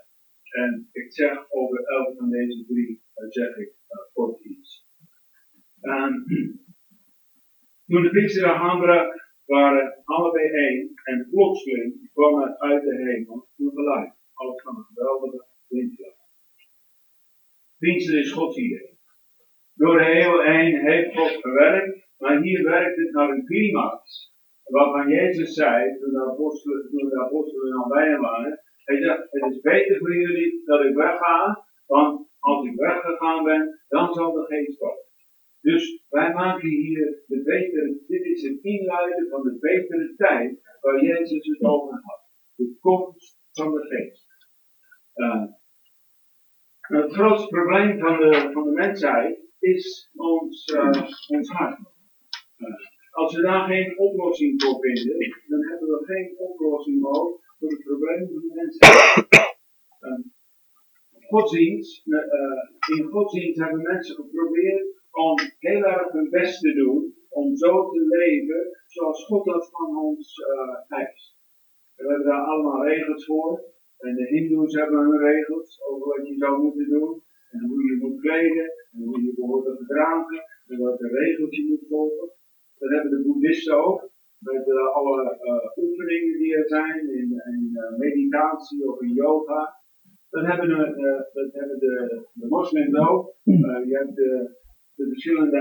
En 0.60 0.88
ik 0.92 1.12
zeg 1.12 1.50
over 1.50 1.84
elk 1.84 2.16
van 2.16 2.30
deze 2.30 2.64
drie 2.66 3.02
uh, 3.16 3.28
zeg 3.28 3.56
ik 3.56 3.68
uh, 3.68 4.12
kort 4.12 4.44
iets. 4.44 4.86
Um, 5.80 6.24
toen 7.90 8.02
de 8.02 8.10
Pinksterdag 8.10 8.60
aanbrak, 8.70 9.08
waren 9.46 10.00
allebei 10.04 10.46
één 10.46 10.92
en 11.04 11.28
plotseling 11.30 12.10
kwam 12.12 12.42
er 12.42 12.58
uit 12.58 12.82
de 12.82 12.96
hemel 12.96 13.48
een 13.56 13.70
geluid 13.74 14.12
als 14.34 14.62
van 14.62 14.76
een 14.76 14.84
geweldige 14.94 15.44
windvlaag. 15.68 16.18
Pinkster 17.78 18.18
is 18.18 18.32
Gods 18.32 18.56
idee. 18.56 18.98
Door 19.74 19.98
de 19.98 20.22
eeuw 20.22 20.40
heen 20.40 20.80
heeft 20.80 21.16
God 21.16 21.30
gewerkt, 21.40 22.08
maar 22.18 22.40
hier 22.42 22.62
werkt 22.62 22.96
het 22.96 23.12
naar 23.12 23.28
een 23.28 23.44
climax. 23.44 24.32
Waarvan 24.64 25.08
Jezus 25.08 25.54
zei, 25.54 25.98
toen 25.98 26.12
de 26.12 26.30
apostelen, 26.30 26.88
toen 26.90 27.08
de 27.08 27.74
al 27.74 27.88
bij 27.88 28.18
waren, 28.18 28.60
hij 28.84 29.00
zegt, 29.00 29.26
het 29.30 29.52
is 29.52 29.60
beter 29.60 29.98
voor 29.98 30.14
jullie 30.14 30.62
dat 30.64 30.84
ik 30.84 30.94
wegga, 30.94 31.66
want 31.86 32.28
als 32.38 32.66
ik 32.66 32.76
weggegaan 32.76 33.44
ben, 33.44 33.80
dan 33.88 34.14
zal 34.14 34.32
de 34.32 34.44
geest 34.44 34.78
komen. 34.78 35.09
Dus 35.60 36.04
wij 36.08 36.32
maken 36.32 36.68
hier 36.68 37.22
de 37.26 37.42
betere, 37.42 38.00
dit 38.06 38.24
is 38.24 38.42
het 38.42 38.58
inluiden 38.62 39.28
van 39.28 39.42
de 39.42 39.58
betere 39.60 40.14
tijd 40.16 40.60
waar 40.80 41.04
Jezus 41.04 41.46
het 41.46 41.62
over 41.62 42.00
had. 42.02 42.28
De 42.54 42.76
komst 42.80 43.38
van 43.52 43.72
de 43.74 43.86
geest. 43.86 44.26
Uh, 45.14 45.44
het 46.80 47.12
grootste 47.12 47.48
probleem 47.48 47.98
van 47.98 48.16
de, 48.16 48.50
van 48.52 48.64
de 48.64 48.70
mensheid 48.70 49.38
is 49.58 50.10
ons, 50.14 50.72
uh, 50.74 51.02
ons 51.26 51.48
hart. 51.48 51.78
Uh, 52.56 52.74
als 53.10 53.36
we 53.36 53.42
daar 53.42 53.68
geen 53.68 53.98
oplossing 53.98 54.62
voor 54.62 54.80
vinden, 54.80 55.44
dan 55.48 55.68
hebben 55.68 55.88
we 55.88 56.04
geen 56.04 56.34
oplossing 56.38 57.00
meer 57.00 57.38
voor 57.58 57.70
het 57.70 57.82
probleem 57.84 58.26
van 58.26 58.40
de 58.40 58.52
mensheid. 58.54 59.28
Godsdienst, 61.28 62.06
in 62.96 63.04
godsdienst 63.04 63.60
hebben 63.60 63.82
mensen 63.82 64.14
geprobeerd 64.14 64.99
om 65.10 65.34
heel 65.58 65.84
erg 65.84 66.12
hun 66.12 66.30
best 66.30 66.60
te 66.60 66.72
doen 66.74 67.14
om 67.28 67.56
zo 67.56 67.90
te 67.90 68.00
leven 68.06 68.80
zoals 68.86 69.24
God 69.24 69.44
dat 69.44 69.70
van 69.70 69.96
ons 69.96 70.34
eist. 70.88 71.38
We 71.96 72.06
hebben 72.08 72.26
daar 72.26 72.44
allemaal 72.44 72.84
regels 72.84 73.24
voor. 73.24 73.64
En 73.98 74.14
de 74.14 74.26
Hindoes 74.26 74.74
hebben 74.74 74.98
hun 74.98 75.18
regels 75.18 75.82
over 75.88 76.06
wat 76.08 76.28
je 76.28 76.36
zou 76.36 76.62
moeten 76.62 76.88
doen. 76.88 77.22
En 77.50 77.60
hoe 77.68 77.84
je 77.84 77.96
moet 78.00 78.20
kleden. 78.20 78.68
En 78.92 79.02
hoe 79.02 79.22
je 79.24 79.34
behoort 79.34 79.64
te 79.64 79.76
gedragen. 79.76 80.44
En 80.66 80.78
welke 80.82 81.08
regels 81.08 81.56
je 81.56 81.66
moet 81.68 81.88
volgen. 81.88 82.28
Dat 82.78 82.90
hebben 82.90 83.10
de 83.10 83.22
boeddhisten 83.26 83.84
ook. 83.84 84.10
Met 84.38 84.66
uh, 84.66 84.94
alle 84.96 85.38
uh, 85.42 85.84
oefeningen 85.84 86.38
die 86.38 86.56
er 86.56 86.68
zijn 86.68 86.98
in, 87.18 87.42
in 87.52 87.70
uh, 87.72 87.98
meditatie 87.98 88.88
of 88.92 89.00
in 89.00 89.12
yoga. 89.12 89.78
Dat 90.30 90.46
hebben 90.46 90.68
de, 90.68 91.28
dat 91.32 91.52
hebben 91.52 91.78
de, 91.78 92.24
de 92.32 92.46
moslims 92.48 92.96
ook. 92.96 93.34
je 93.90 93.96
hebt 93.98 94.14
de, 94.16 94.58
de 95.00 95.08
verschillende 95.08 95.60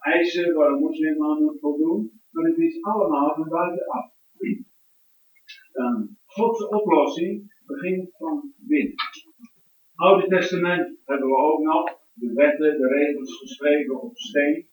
eisen 0.00 0.54
waar 0.54 0.70
een 0.70 0.80
moslim 0.80 1.22
aan 1.22 1.42
moet 1.42 1.60
voldoen. 1.60 2.20
Maar 2.30 2.44
het 2.44 2.58
is 2.58 2.82
allemaal 2.82 3.34
van 3.34 3.48
buitenaf. 3.48 4.12
Um, 5.72 6.16
Gods 6.24 6.68
oplossing 6.68 7.52
begint 7.66 8.16
van 8.16 8.52
binnen. 8.56 8.94
Oude 9.94 10.26
Testament 10.26 10.98
hebben 11.04 11.28
we 11.28 11.36
ook 11.36 11.62
nog 11.62 11.84
de 12.12 12.32
wetten, 12.32 12.78
de 12.80 12.88
regels 12.88 13.38
geschreven 13.38 14.02
op 14.02 14.16
steen. 14.16 14.68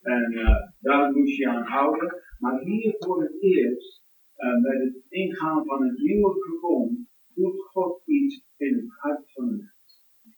En 0.00 0.32
uh, 0.32 0.56
daar 0.80 1.12
moest 1.12 1.36
je 1.36 1.48
aan 1.48 1.64
houden. 1.64 2.22
Maar 2.38 2.60
hier 2.60 2.94
voor 2.98 3.22
het 3.22 3.42
eerst, 3.42 4.02
uh, 4.36 4.60
met 4.60 4.78
het 4.78 5.04
ingaan 5.08 5.64
van 5.64 5.82
het 5.82 5.98
nieuwe 5.98 6.34
verbond, 6.38 6.98
doet 7.34 7.60
God 7.60 8.02
iets 8.06 8.44
in 8.56 8.74
het 8.74 8.88
hart 8.88 9.32
van 9.32 9.48
mens. 9.56 9.81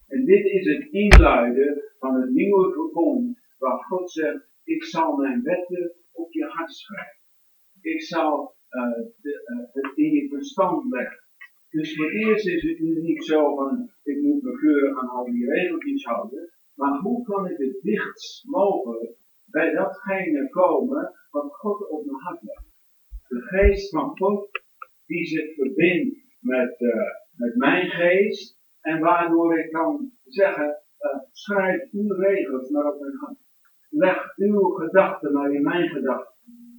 En 0.07 0.25
dit 0.25 0.45
is 0.45 0.65
het 0.65 0.91
inluiden 0.91 1.83
van 1.99 2.21
het 2.21 2.29
nieuwe 2.29 2.73
verbond, 2.73 3.39
waar 3.57 3.83
God 3.83 4.11
zegt, 4.11 4.47
ik 4.63 4.83
zal 4.83 5.15
mijn 5.15 5.43
wetten 5.43 5.95
op 6.11 6.33
je 6.33 6.45
hart 6.45 6.73
schrijven. 6.73 7.19
Ik 7.81 8.01
zal 8.01 8.55
uh, 8.69 8.81
de, 9.21 9.69
het 9.73 9.97
in 9.97 10.11
je 10.13 10.27
verstand 10.27 10.91
leggen. 10.91 11.23
Dus 11.69 11.95
voor 11.95 12.09
eerst 12.09 12.47
is 12.47 12.63
het 12.63 12.79
nu 12.79 13.01
niet 13.01 13.23
zo 13.23 13.55
van, 13.55 13.89
ik 14.03 14.21
moet 14.21 14.41
me 14.41 14.51
keurig 14.51 14.99
aan 14.99 15.09
al 15.09 15.25
die 15.25 15.49
regeltjes 15.49 16.03
houden, 16.03 16.53
maar 16.73 16.99
hoe 16.99 17.23
kan 17.23 17.49
ik 17.49 17.57
het 17.57 17.81
dichtst 17.81 18.47
mogelijk 18.47 19.17
bij 19.45 19.73
datgene 19.73 20.49
komen 20.49 21.13
wat 21.29 21.53
God 21.53 21.89
op 21.89 22.05
mijn 22.05 22.21
hart 22.21 22.41
legt? 22.43 22.73
De 23.27 23.41
geest 23.41 23.89
van 23.89 24.17
God, 24.17 24.49
die 25.05 25.25
zich 25.25 25.53
verbindt 25.53 26.17
met, 26.39 26.81
uh, 26.81 26.95
met 27.35 27.55
mijn 27.55 27.89
geest, 27.89 28.59
en 28.85 28.99
waardoor 28.99 29.59
ik 29.59 29.71
kan 29.71 30.11
zeggen, 30.23 30.67
uh, 30.99 31.19
schrijf 31.31 31.91
uw 31.91 32.13
regels 32.13 32.69
maar 32.69 32.93
op 32.93 32.99
mijn 32.99 33.15
hart. 33.15 33.37
Leg 33.89 34.33
uw 34.35 34.69
gedachten 34.69 35.33
maar 35.33 35.53
in 35.53 35.63
mijn 35.63 35.89
gedachten. 35.89 36.33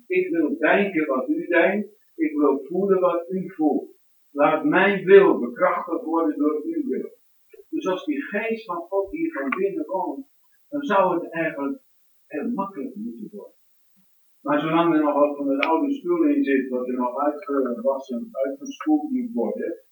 Ik 0.06 0.30
wil 0.30 0.56
denken 0.58 1.06
wat 1.06 1.28
u 1.28 1.46
denkt, 1.46 1.88
ik 2.14 2.36
wil 2.36 2.60
voelen 2.62 3.00
wat 3.00 3.30
u 3.30 3.50
voelt. 3.50 3.90
Laat 4.30 4.64
mijn 4.64 5.04
wil 5.04 5.38
bekrachtigd 5.38 6.02
worden 6.02 6.38
door 6.38 6.62
uw 6.64 6.88
wil. 6.88 7.18
Dus 7.68 7.86
als 7.86 8.04
die 8.04 8.22
geest 8.22 8.64
van 8.64 8.76
God 8.76 9.10
hier 9.10 9.32
van 9.32 9.48
binnen 9.48 9.86
woont, 9.86 10.26
dan 10.68 10.82
zou 10.82 11.14
het 11.14 11.32
eigenlijk 11.32 11.80
heel 12.26 12.50
makkelijk 12.50 12.94
moeten 12.94 13.28
worden. 13.32 13.54
Maar 14.40 14.60
zolang 14.60 14.94
er 14.94 15.00
nog 15.00 15.14
wat 15.14 15.36
van 15.36 15.48
het 15.48 15.64
oude 15.64 15.92
spul 15.92 16.24
in 16.24 16.44
zit, 16.44 16.68
wat 16.68 16.88
er 16.88 16.94
nog 16.94 17.16
uitgewassen, 17.16 18.28
uitgespoeld 18.32 19.10
moet 19.10 19.32
worden, 19.32 19.85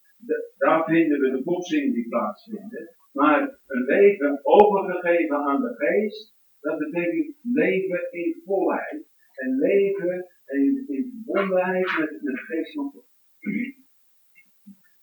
daar 0.56 0.84
vinden 0.84 1.20
we 1.20 1.30
de 1.30 1.42
botsing 1.42 1.94
die 1.94 2.08
plaatsvinden. 2.08 2.88
Maar 3.12 3.58
een 3.66 3.84
leven 3.84 4.40
overgegeven 4.42 5.36
aan 5.36 5.60
de 5.60 5.74
geest, 5.76 6.34
dat 6.60 6.78
betekent 6.78 7.36
leven 7.42 8.08
in 8.10 8.42
volheid. 8.44 9.12
En 9.34 9.58
leven 9.58 10.26
in, 10.46 10.84
in 10.86 11.22
verbondenheid 11.24 11.98
met, 11.98 12.10
met 12.22 12.34
de 12.34 12.40
geest 12.40 12.72
van 12.72 12.90
God. 12.90 13.06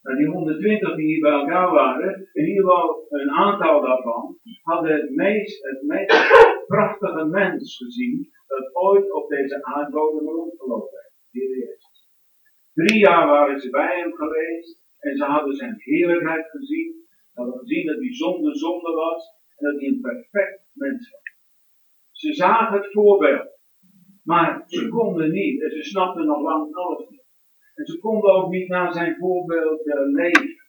Nou, 0.02 0.16
die 0.16 0.26
120 0.26 0.96
die 0.96 1.06
hier 1.06 1.20
bij 1.20 1.32
elkaar 1.32 1.70
waren, 1.70 2.28
in 2.32 2.46
ieder 2.48 2.64
geval 2.64 3.06
een 3.08 3.30
aantal 3.30 3.80
daarvan, 3.80 4.38
hadden 4.62 4.92
het 4.92 5.10
meest, 5.10 5.62
het 5.62 5.82
meest 5.82 6.64
prachtige 6.66 7.24
mens 7.24 7.76
gezien 7.76 8.30
dat 8.46 8.74
ooit 8.74 9.12
op 9.12 9.28
deze 9.28 9.64
aardbodem 9.64 10.28
rondgelopen 10.28 10.98
heeft. 11.30 12.06
Drie 12.72 12.98
jaar 12.98 13.26
waren 13.26 13.60
ze 13.60 13.70
bij 13.70 14.00
hem 14.00 14.12
geweest 14.12 14.80
en 15.06 15.16
ze 15.16 15.24
hadden 15.24 15.54
zijn 15.54 15.74
heerlijkheid 15.78 16.46
gezien. 16.50 16.90
Ze 17.32 17.40
hadden 17.40 17.58
gezien 17.58 17.86
dat 17.86 17.96
hij 17.96 18.14
zonder 18.14 18.56
zonde 18.56 18.90
was 18.90 19.22
en 19.56 19.70
dat 19.70 19.80
hij 19.80 19.88
een 19.88 20.00
perfect 20.00 20.60
mens 20.72 21.10
was. 21.10 21.20
Ze 22.10 22.32
zagen 22.32 22.76
het 22.76 22.92
voorbeeld, 22.92 23.58
maar 24.22 24.62
ze 24.66 24.88
konden 24.88 25.30
niet 25.32 25.62
en 25.62 25.70
ze 25.70 25.82
snapten 25.82 26.26
nog 26.26 26.42
lang 26.42 26.74
alles 26.74 27.08
niet. 27.08 27.26
En 27.74 27.86
ze 27.86 27.98
konden 27.98 28.32
ook 28.34 28.50
niet 28.50 28.68
naar 28.68 28.92
zijn 28.92 29.16
voorbeeld 29.16 29.86
uh, 29.86 29.94
leven. 30.12 30.60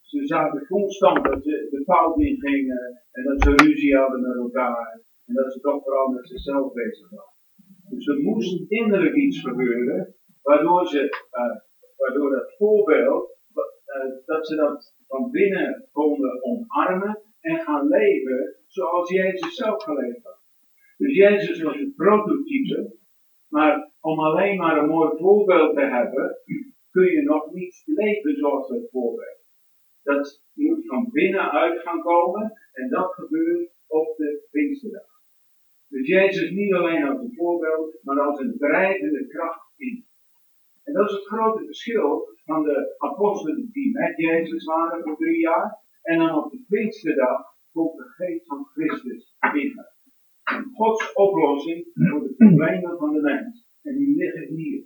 Ze 0.00 0.26
zagen 0.26 0.66
constant 0.66 1.24
dat 1.24 1.44
ze 1.44 1.68
de 1.70 1.82
fout 1.84 2.20
in 2.20 2.36
gingen 2.38 3.02
en 3.12 3.24
dat 3.24 3.42
ze 3.42 3.64
ruzie 3.64 3.96
hadden 3.96 4.20
met 4.20 4.36
elkaar. 4.36 5.00
En 5.26 5.34
dat 5.34 5.52
ze 5.52 5.60
toch 5.60 5.82
vooral 5.82 6.08
met 6.08 6.28
zichzelf 6.28 6.72
bezig 6.72 7.10
waren. 7.10 7.36
Dus 7.88 8.06
er 8.06 8.18
moest 8.18 8.70
innerlijk 8.70 9.14
iets 9.14 9.40
gebeuren, 9.40 10.14
waardoor, 10.42 10.86
ze, 10.86 11.02
uh, 11.32 11.56
waardoor 11.96 12.30
dat 12.30 12.54
voorbeeld, 12.56 13.37
dat 14.24 14.46
ze 14.46 14.56
dat 14.56 14.94
van 15.06 15.30
binnen 15.30 15.88
konden 15.92 16.42
omarmen 16.42 17.22
en 17.40 17.58
gaan 17.58 17.86
leven 17.86 18.56
zoals 18.66 19.10
Jezus 19.10 19.54
zelf 19.54 19.82
geleefd 19.82 20.24
had. 20.24 20.40
Dus 20.96 21.16
Jezus 21.16 21.62
was 21.62 21.76
een 21.76 21.94
prototype, 21.96 22.96
maar 23.48 23.92
om 24.00 24.18
alleen 24.18 24.56
maar 24.56 24.78
een 24.78 24.88
mooi 24.88 25.10
voorbeeld 25.16 25.74
te 25.74 25.84
hebben, 25.84 26.38
kun 26.90 27.12
je 27.12 27.22
nog 27.22 27.52
niet 27.52 27.82
leven 27.84 28.36
zoals 28.36 28.68
het 28.68 28.90
voorbeeld. 28.90 29.46
Dat 30.02 30.42
moet 30.54 30.86
van 30.86 31.08
binnenuit 31.12 31.80
gaan 31.80 32.00
komen 32.00 32.52
en 32.72 32.88
dat 32.88 33.12
gebeurt 33.12 33.70
op 33.86 34.16
de 34.16 34.46
Pinksterdag. 34.50 35.16
Dus 35.88 36.06
Jezus 36.06 36.50
niet 36.50 36.74
alleen 36.74 37.04
als 37.04 37.20
een 37.20 37.34
voorbeeld, 37.34 37.98
maar 38.02 38.20
als 38.20 38.40
een 38.40 38.56
drijvende 38.58 39.26
kracht 39.26 39.72
in. 39.76 40.07
En 40.88 40.94
dat 40.94 41.08
is 41.08 41.16
het 41.16 41.26
grote 41.26 41.64
verschil 41.64 42.36
van 42.44 42.62
de 42.62 42.94
apostelen 42.98 43.68
die 43.72 43.90
met 43.92 44.16
Jezus 44.16 44.64
waren 44.64 45.02
voor 45.02 45.16
drie 45.16 45.38
jaar. 45.38 45.78
En 46.02 46.18
dan 46.18 46.44
op 46.44 46.50
de 46.50 46.64
Pinksterdag 46.68 47.40
komt 47.72 47.96
de 47.96 48.04
geest 48.04 48.46
van 48.46 48.64
Christus 48.64 49.36
in. 49.52 49.86
Gods 50.74 51.12
oplossing 51.12 51.86
voor 51.94 52.22
de 52.22 52.34
problemen 52.36 52.98
van 52.98 53.12
de 53.12 53.20
mens. 53.20 53.66
En 53.82 53.96
die 53.96 54.16
liggen 54.16 54.46
hier. 54.54 54.84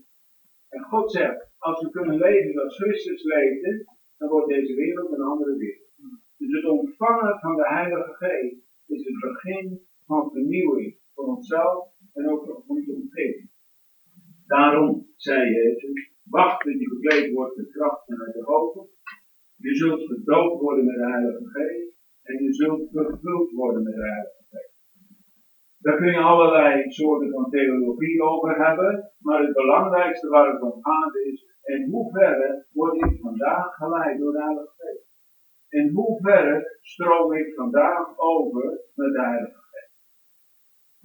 En 0.68 0.82
God 0.82 1.12
zegt, 1.12 1.50
als 1.58 1.82
we 1.82 1.90
kunnen 1.90 2.16
leven 2.18 2.52
zoals 2.52 2.76
Christus 2.76 3.22
leefde, 3.22 3.86
dan 4.16 4.28
wordt 4.28 4.48
deze 4.48 4.74
wereld 4.74 5.12
een 5.12 5.22
andere 5.22 5.56
wereld. 5.56 5.90
Dus 6.36 6.52
het 6.52 6.64
ontvangen 6.64 7.38
van 7.38 7.56
de 7.56 7.68
Heilige 7.68 8.14
Geest 8.14 8.56
is 8.86 9.04
het 9.04 9.20
begin 9.20 9.80
van 10.06 10.30
vernieuwing 10.30 10.98
voor 11.14 11.24
onszelf 11.24 11.88
en 12.12 12.30
ook 12.30 12.44
voor 12.44 12.64
onze 12.66 12.92
omgeving. 12.92 13.51
Daarom 14.56 15.06
zei 15.16 15.40
Jezus, 15.50 16.12
wacht 16.30 16.64
dat 16.64 16.78
je 16.80 16.88
bekleed 16.88 17.32
wordt 17.34 17.56
met 17.56 17.70
kracht 17.70 18.04
vanuit 18.04 18.32
de 18.32 18.42
hoogte. 18.44 18.88
Je 19.56 19.74
zult 19.74 20.02
gedoopt 20.06 20.60
worden 20.60 20.84
met 20.84 20.94
de 20.94 21.10
Heilige 21.10 21.46
Geest 21.54 21.94
en 22.22 22.44
je 22.44 22.52
zult 22.52 22.90
vervuld 22.92 23.50
worden 23.50 23.82
met 23.82 23.94
de 23.94 24.06
Heilige 24.12 24.44
Geest. 24.50 24.74
Daar 25.78 25.96
kun 25.96 26.10
je 26.10 26.18
allerlei 26.18 26.90
soorten 26.90 27.30
van 27.30 27.50
theologie 27.50 28.22
over 28.22 28.66
hebben, 28.66 29.12
maar 29.18 29.42
het 29.42 29.52
belangrijkste 29.52 30.28
waar 30.28 30.52
het 30.52 30.62
om 30.62 30.82
gaat 30.82 31.14
is, 31.16 31.46
in 31.62 31.90
hoeverre 31.90 32.66
word 32.72 32.94
ik 32.94 33.20
vandaag 33.20 33.74
geleid 33.74 34.18
door 34.18 34.32
de 34.32 34.42
Heilige 34.42 34.72
Geest? 34.76 35.06
In 35.68 35.90
hoeverre 35.94 36.78
stroom 36.80 37.32
ik 37.32 37.54
vandaag 37.54 38.18
over 38.18 38.64
met 38.94 39.12
de 39.12 39.20
Heilige 39.20 39.50
Geest? 39.52 39.61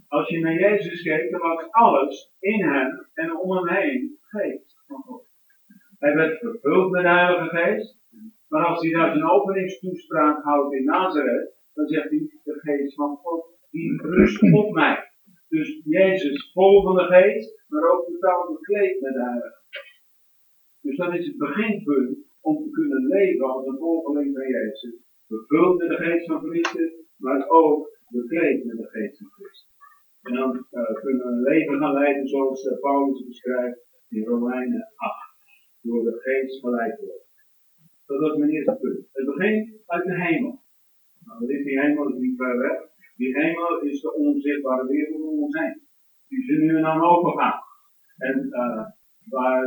Als 0.07 0.29
je 0.29 0.39
naar 0.39 0.53
Jezus 0.53 1.01
kijkt, 1.01 1.31
dan 1.31 1.41
was 1.41 1.71
alles 1.71 2.35
in 2.39 2.63
hem 2.63 3.07
en 3.13 3.37
om 3.37 3.51
hem 3.51 3.67
heen 3.67 4.17
geest 4.21 4.83
van 4.87 5.01
God. 5.01 5.25
Hij 5.99 6.15
werd 6.15 6.39
vervuld 6.39 6.91
met 6.91 7.01
de 7.01 7.07
Heilige 7.07 7.55
Geest, 7.55 7.99
maar 8.47 8.65
als 8.65 8.81
hij 8.81 8.91
daar 8.91 9.11
zijn 9.11 9.29
openingstoespraak 9.29 10.43
houdt 10.43 10.73
in 10.73 10.83
Nazareth, 10.83 11.55
dan 11.73 11.87
zegt 11.87 12.09
hij 12.09 12.29
de 12.43 12.59
geest 12.59 12.95
van 12.95 13.15
God 13.15 13.45
die 13.71 14.01
rust 14.01 14.53
op 14.53 14.73
mij. 14.73 15.11
Dus 15.49 15.81
Jezus 15.83 16.51
vol 16.53 16.83
van 16.83 16.95
de 16.95 17.03
geest, 17.03 17.63
maar 17.67 17.91
ook 17.91 18.05
totaal 18.05 18.53
bekleed 18.53 19.01
met 19.01 19.13
de 19.13 19.21
Heilige 19.21 19.61
Geest. 19.69 20.03
Dus 20.81 20.97
dat 20.97 21.13
is 21.13 21.27
het 21.27 21.37
beginpunt 21.37 22.17
om 22.41 22.63
te 22.63 22.69
kunnen 22.69 23.07
leven 23.07 23.45
als 23.45 23.65
een 23.65 23.77
volgeling 23.77 24.37
van 24.37 24.47
Jezus. 24.47 24.95
Vervuld 25.27 25.77
met 25.77 25.89
de 25.89 25.95
geest 25.95 26.25
van 26.25 26.49
Christus, 26.49 26.91
maar 27.17 27.49
ook 27.49 27.99
bekleed 28.07 28.65
met 28.65 28.77
de 28.77 28.87
geest 28.87 29.17
van 29.17 29.31
Christus. 29.31 29.66
En 30.27 30.33
dan 30.33 30.51
uh, 30.71 30.93
kunnen 31.03 31.25
we 31.25 31.31
een 31.31 31.41
leven 31.41 31.77
gaan 31.79 31.93
leiden 31.93 32.27
zoals 32.27 32.65
uh, 32.65 32.79
Paulus 32.79 33.25
beschrijft 33.25 33.79
in 34.09 34.23
Romeinen 34.23 34.93
8. 34.95 35.13
Door 35.81 36.03
de 36.03 36.19
geest 36.19 36.59
geleid 36.59 36.99
worden. 36.99 37.25
Dat 38.05 38.19
was 38.19 38.37
mijn 38.37 38.51
eerste 38.51 38.77
punt. 38.81 39.07
Het 39.11 39.25
begint 39.25 39.81
uit 39.85 40.05
de 40.05 40.15
hemel. 40.21 40.61
Nou, 41.25 41.39
wat 41.39 41.49
is 41.49 41.63
die 41.63 41.79
hemel? 41.79 42.03
Dat 42.03 42.13
is 42.13 42.19
niet 42.19 42.37
ver 42.37 42.57
weg. 42.57 42.77
Die 43.15 43.37
hemel 43.37 43.81
is 43.81 44.01
de 44.01 44.13
onzichtbare 44.13 44.87
wereld 44.87 45.21
om 45.21 45.43
ons 45.43 45.59
heen. 45.59 45.81
Die 46.27 46.43
ze 46.43 46.53
nu 46.53 46.85
open 46.85 47.39
gaan. 47.39 47.59
En 48.17 48.47
uh, 48.49 48.85
waar 49.29 49.63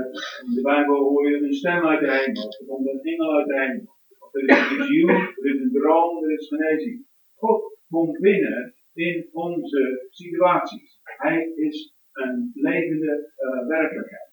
in 0.46 0.54
de 0.54 0.62
Bijbel 0.62 0.96
hoor 0.96 1.30
je 1.30 1.42
een 1.42 1.52
stem 1.52 1.86
uit 1.86 2.00
de 2.00 2.10
hemel. 2.10 2.46
Er 2.58 2.66
komt 2.66 2.86
een 2.86 3.00
engel 3.00 3.36
uit 3.36 3.46
de 3.46 3.60
hemel. 3.60 3.98
Er 4.32 4.42
is 4.42 4.58
een 4.58 4.78
visioen, 4.78 5.10
er 5.10 5.54
is 5.54 5.60
een 5.60 5.72
droom, 5.72 6.24
er 6.24 6.32
is 6.32 6.48
genezing. 6.48 7.06
God 7.34 7.78
komt 7.88 8.18
binnen 8.18 8.74
in 8.92 9.28
onze 9.32 10.06
situaties. 10.10 11.00
Hij 11.02 11.52
is 11.54 11.94
een 12.12 12.50
levende 12.54 13.32
uh, 13.38 13.66
werkelijkheid. 13.66 14.32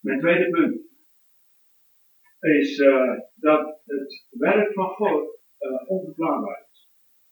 Mijn 0.00 0.20
tweede 0.20 0.50
punt 0.50 0.80
is 2.40 2.78
uh, 2.78 3.18
dat 3.34 3.80
het 3.84 4.26
werk 4.30 4.72
van 4.72 4.88
God 4.88 5.40
uh, 5.58 5.90
onverklaarbaar 5.90 6.66
is. 6.72 6.88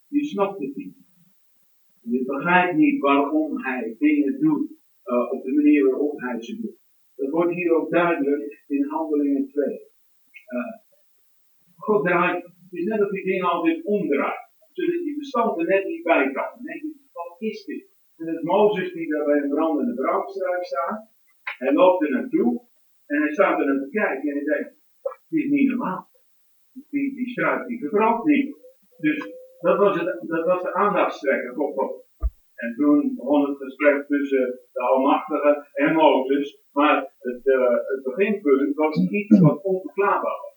Je 0.07 0.25
snapt 0.25 0.61
het 0.61 0.77
niet. 0.77 0.97
Je 2.01 2.25
begrijpt 2.25 2.77
niet 2.77 3.01
waarom 3.01 3.63
hij 3.63 3.97
dingen 3.99 4.41
doet 4.41 4.73
op 5.31 5.45
de 5.45 5.53
manier 5.53 5.91
waarop 5.91 6.21
hij 6.21 6.43
ze 6.43 6.61
doet. 6.61 6.79
Dat 7.17 7.31
wordt 7.31 7.55
hier 7.55 7.75
ook 7.75 7.91
duidelijk 7.91 8.65
in 8.67 8.85
Handelingen 8.85 9.49
2. 9.49 9.67
Uh, 9.67 10.85
God 11.77 12.05
draait, 12.05 12.45
het 12.45 12.55
is 12.71 12.85
net 12.85 13.01
of 13.01 13.11
die 13.11 13.25
dingen 13.25 13.49
altijd 13.49 13.85
omdraait. 13.85 14.44
Zodat 14.77 15.03
die 15.07 15.19
bestand 15.23 15.59
er 15.61 15.67
net 15.67 15.85
niet 15.85 16.03
bij 16.03 16.25
kan. 16.37 16.51
Dan 16.55 16.65
denk 16.69 16.81
je, 16.81 16.93
wat 17.13 17.37
is 17.39 17.65
dit? 17.65 17.87
En 18.19 18.27
het 18.27 18.43
Mozes 18.43 18.93
die 18.93 19.09
daar 19.13 19.25
bij 19.25 19.39
een 19.43 19.49
brandende 19.49 19.95
brandstruik 19.95 20.65
staat. 20.65 20.99
Hij 21.59 21.73
loopt 21.73 22.03
er 22.03 22.11
naartoe 22.11 22.51
en 23.07 23.21
hij 23.23 23.33
staat 23.33 23.61
er 23.61 23.67
naar 23.67 23.83
te 23.85 23.89
kijken 23.91 24.29
en 24.29 24.37
hij 24.37 24.45
denkt, 24.45 24.75
dit 25.29 25.45
is 25.45 25.51
niet 25.51 25.69
normaal. 25.69 26.11
Die, 26.91 27.15
die 27.15 27.29
struik 27.29 27.67
die 27.67 27.79
verbrandt 27.79 28.25
niet. 28.25 28.57
Dus 28.99 29.19
dat 29.61 29.79
was, 29.79 30.01
het, 30.01 30.23
dat 30.27 30.45
was 30.45 30.63
de 30.63 30.75
aandachtstrekker 30.75 31.55
God. 31.55 32.05
En 32.55 32.75
toen 32.75 33.15
begon 33.17 33.49
het 33.49 33.59
gesprek 33.59 34.07
tussen 34.07 34.59
de 34.73 34.81
Almachtige 34.81 35.69
en 35.73 35.95
Mozes. 35.95 36.63
Maar 36.73 36.97
het, 37.19 37.47
uh, 37.47 37.71
het 37.71 38.03
beginpunt 38.03 38.75
was 38.75 38.97
iets 39.11 39.41
wat 39.41 39.63
onverklaarbaar 39.63 40.39
was. 40.45 40.54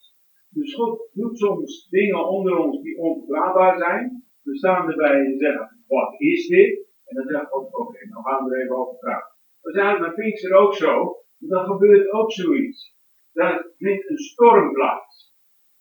Dus 0.57 0.73
God 0.75 1.09
doet 1.13 1.37
soms 1.37 1.87
dingen 1.89 2.27
onder 2.27 2.57
ons 2.57 2.81
die 2.81 2.97
onverklaarbaar 2.97 3.77
zijn. 3.77 4.23
We 4.43 4.57
staan 4.57 4.89
erbij 4.89 5.25
en 5.25 5.37
zeggen, 5.37 5.83
wat 5.87 6.15
is 6.17 6.47
dit? 6.47 6.85
En 7.05 7.15
dan 7.15 7.27
zeggen 7.27 7.49
we, 7.49 7.55
oké, 7.55 7.81
okay, 7.81 8.07
dan 8.09 8.23
gaan 8.23 8.45
we 8.45 8.55
er 8.55 8.61
even 8.63 8.75
over 8.75 8.97
praten. 8.97 9.35
We 9.61 9.71
zijn 9.71 10.01
met 10.01 10.15
Pinkster 10.15 10.53
ook 10.53 10.73
zo. 10.73 11.15
Dan 11.37 11.65
gebeurt 11.65 12.11
ook 12.11 12.31
zoiets. 12.31 12.95
Daar 13.33 13.67
vindt 13.77 14.09
een 14.09 14.17
storm 14.17 14.73
plaats. 14.73 15.35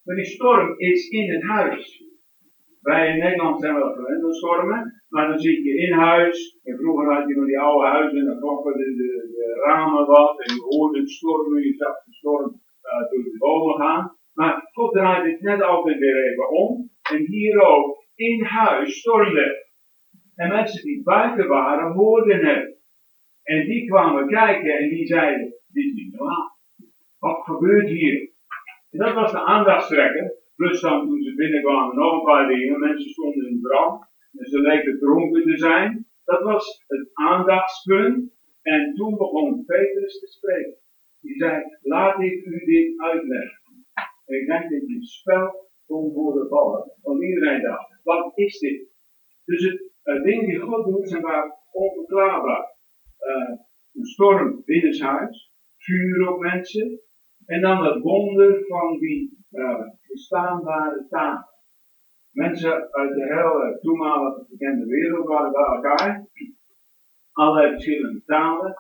Maar 0.05 0.17
die 0.17 0.25
storm 0.25 0.79
is 0.79 1.09
in 1.09 1.33
het 1.33 1.43
huis. 1.43 2.05
Wij 2.81 3.13
in 3.13 3.19
Nederland 3.19 3.61
zijn 3.61 3.75
wel 3.75 3.95
gewend 3.95 4.37
stormen, 4.37 5.03
maar 5.09 5.29
dan 5.29 5.39
zit 5.39 5.65
je 5.65 5.77
in 5.77 5.93
huis. 5.93 6.59
En 6.63 6.77
vroeger 6.77 7.15
had 7.15 7.29
je 7.29 7.37
nog 7.37 7.47
die 7.47 7.61
oude 7.61 7.87
huizen 7.87 8.19
en 8.19 8.27
dan 8.27 8.39
kroppen 8.39 8.73
de, 8.73 8.85
de, 8.85 9.29
de, 9.37 9.63
ramen 9.65 10.07
wat. 10.07 10.41
En 10.41 10.55
je 10.55 10.63
hoorde 10.63 10.99
het 10.99 11.11
stormen, 11.11 11.63
je 11.63 11.75
zag 11.75 12.05
de 12.05 12.13
storm 12.13 12.61
uh, 12.83 13.11
door 13.11 13.23
de 13.25 13.37
bomen 13.39 13.77
gaan. 13.77 14.17
Maar 14.39 14.69
God 14.73 14.93
draait 14.93 15.33
het 15.33 15.41
net 15.41 15.63
altijd 15.63 15.99
weer 15.99 16.31
even 16.31 16.51
om. 16.51 16.91
En 17.13 17.27
hier 17.27 17.61
ook, 17.61 18.05
in 18.15 18.43
huis 18.43 18.99
stormde 18.99 19.65
En 20.35 20.49
mensen 20.49 20.85
die 20.85 21.03
buiten 21.03 21.49
waren, 21.49 21.93
hoorden 21.93 22.47
het. 22.47 22.77
En 23.43 23.67
die 23.67 23.87
kwamen 23.87 24.29
kijken 24.29 24.79
en 24.79 24.89
die 24.89 25.07
zeiden, 25.07 25.55
dit 25.69 25.85
is 25.85 25.93
niet 25.93 26.13
normaal. 26.13 26.59
Wat 27.19 27.45
gebeurt 27.45 27.89
hier? 27.89 28.31
En 28.91 28.99
dat 28.99 29.15
was 29.15 29.33
de 29.33 29.45
aandachtstrekker. 29.45 30.35
Plus 30.57 30.81
dan 30.81 31.07
toen 31.07 31.23
ze 31.23 31.35
binnenkwamen 31.35 31.97
nog 31.97 32.13
een 32.13 32.25
paar 32.25 32.49
dingen. 32.49 32.81
Mensen 32.81 33.11
stonden 33.11 33.49
in 33.49 33.61
brand. 33.61 34.03
En 34.33 34.47
ze 34.47 34.61
leken 34.61 34.99
dronken 34.99 35.43
te 35.43 35.59
zijn. 35.59 36.07
Dat 36.25 36.43
was 36.43 36.85
het 36.87 37.11
aandachtspunt. 37.13 38.31
En 38.63 38.95
toen 38.95 39.17
begon 39.17 39.65
Petrus 39.65 40.21
te 40.21 40.27
spreken. 40.27 40.77
Die 41.21 41.37
zei, 41.37 41.63
laat 41.83 42.21
ik 42.21 42.45
u 42.45 42.65
dit 42.65 43.01
uitleggen. 43.01 43.66
Ik 44.27 44.47
denk 44.47 44.71
dat 44.71 44.89
je 44.89 44.99
spel 45.01 45.71
kon 45.87 46.13
worden 46.13 46.49
vallen. 46.49 46.93
Want 47.03 47.23
iedereen 47.23 47.63
dacht, 47.63 48.01
wat 48.03 48.33
is 48.35 48.59
dit? 48.59 48.89
Dus 49.45 49.65
het 49.65 49.93
uh, 50.05 50.23
dingen 50.23 50.47
die 50.47 50.59
God 50.59 50.85
doet 50.85 51.09
zijn 51.09 51.23
vaak 51.23 51.57
onverklaarbaar. 51.73 52.75
Uh, 53.21 53.59
een 53.93 54.05
storm 54.05 54.63
binnenshuis, 54.65 55.53
vuur 55.77 56.29
op 56.29 56.41
mensen. 56.41 57.01
En 57.47 57.61
dan 57.61 57.85
het 57.85 58.03
wonder 58.03 58.65
van 58.67 58.99
die 58.99 59.45
uh, 59.51 59.87
bestaanbare 60.09 61.07
taal. 61.09 61.55
Mensen 62.31 62.93
uit 62.93 63.15
de 63.15 63.25
hele 63.25 63.79
toenmalige 63.81 64.47
bekende 64.51 64.87
wereld 64.87 65.27
waren 65.27 65.53
bij 65.53 65.65
elkaar. 65.65 66.27
Allerlei 67.33 67.73
verschillende 67.73 68.23
talen. 68.25 68.77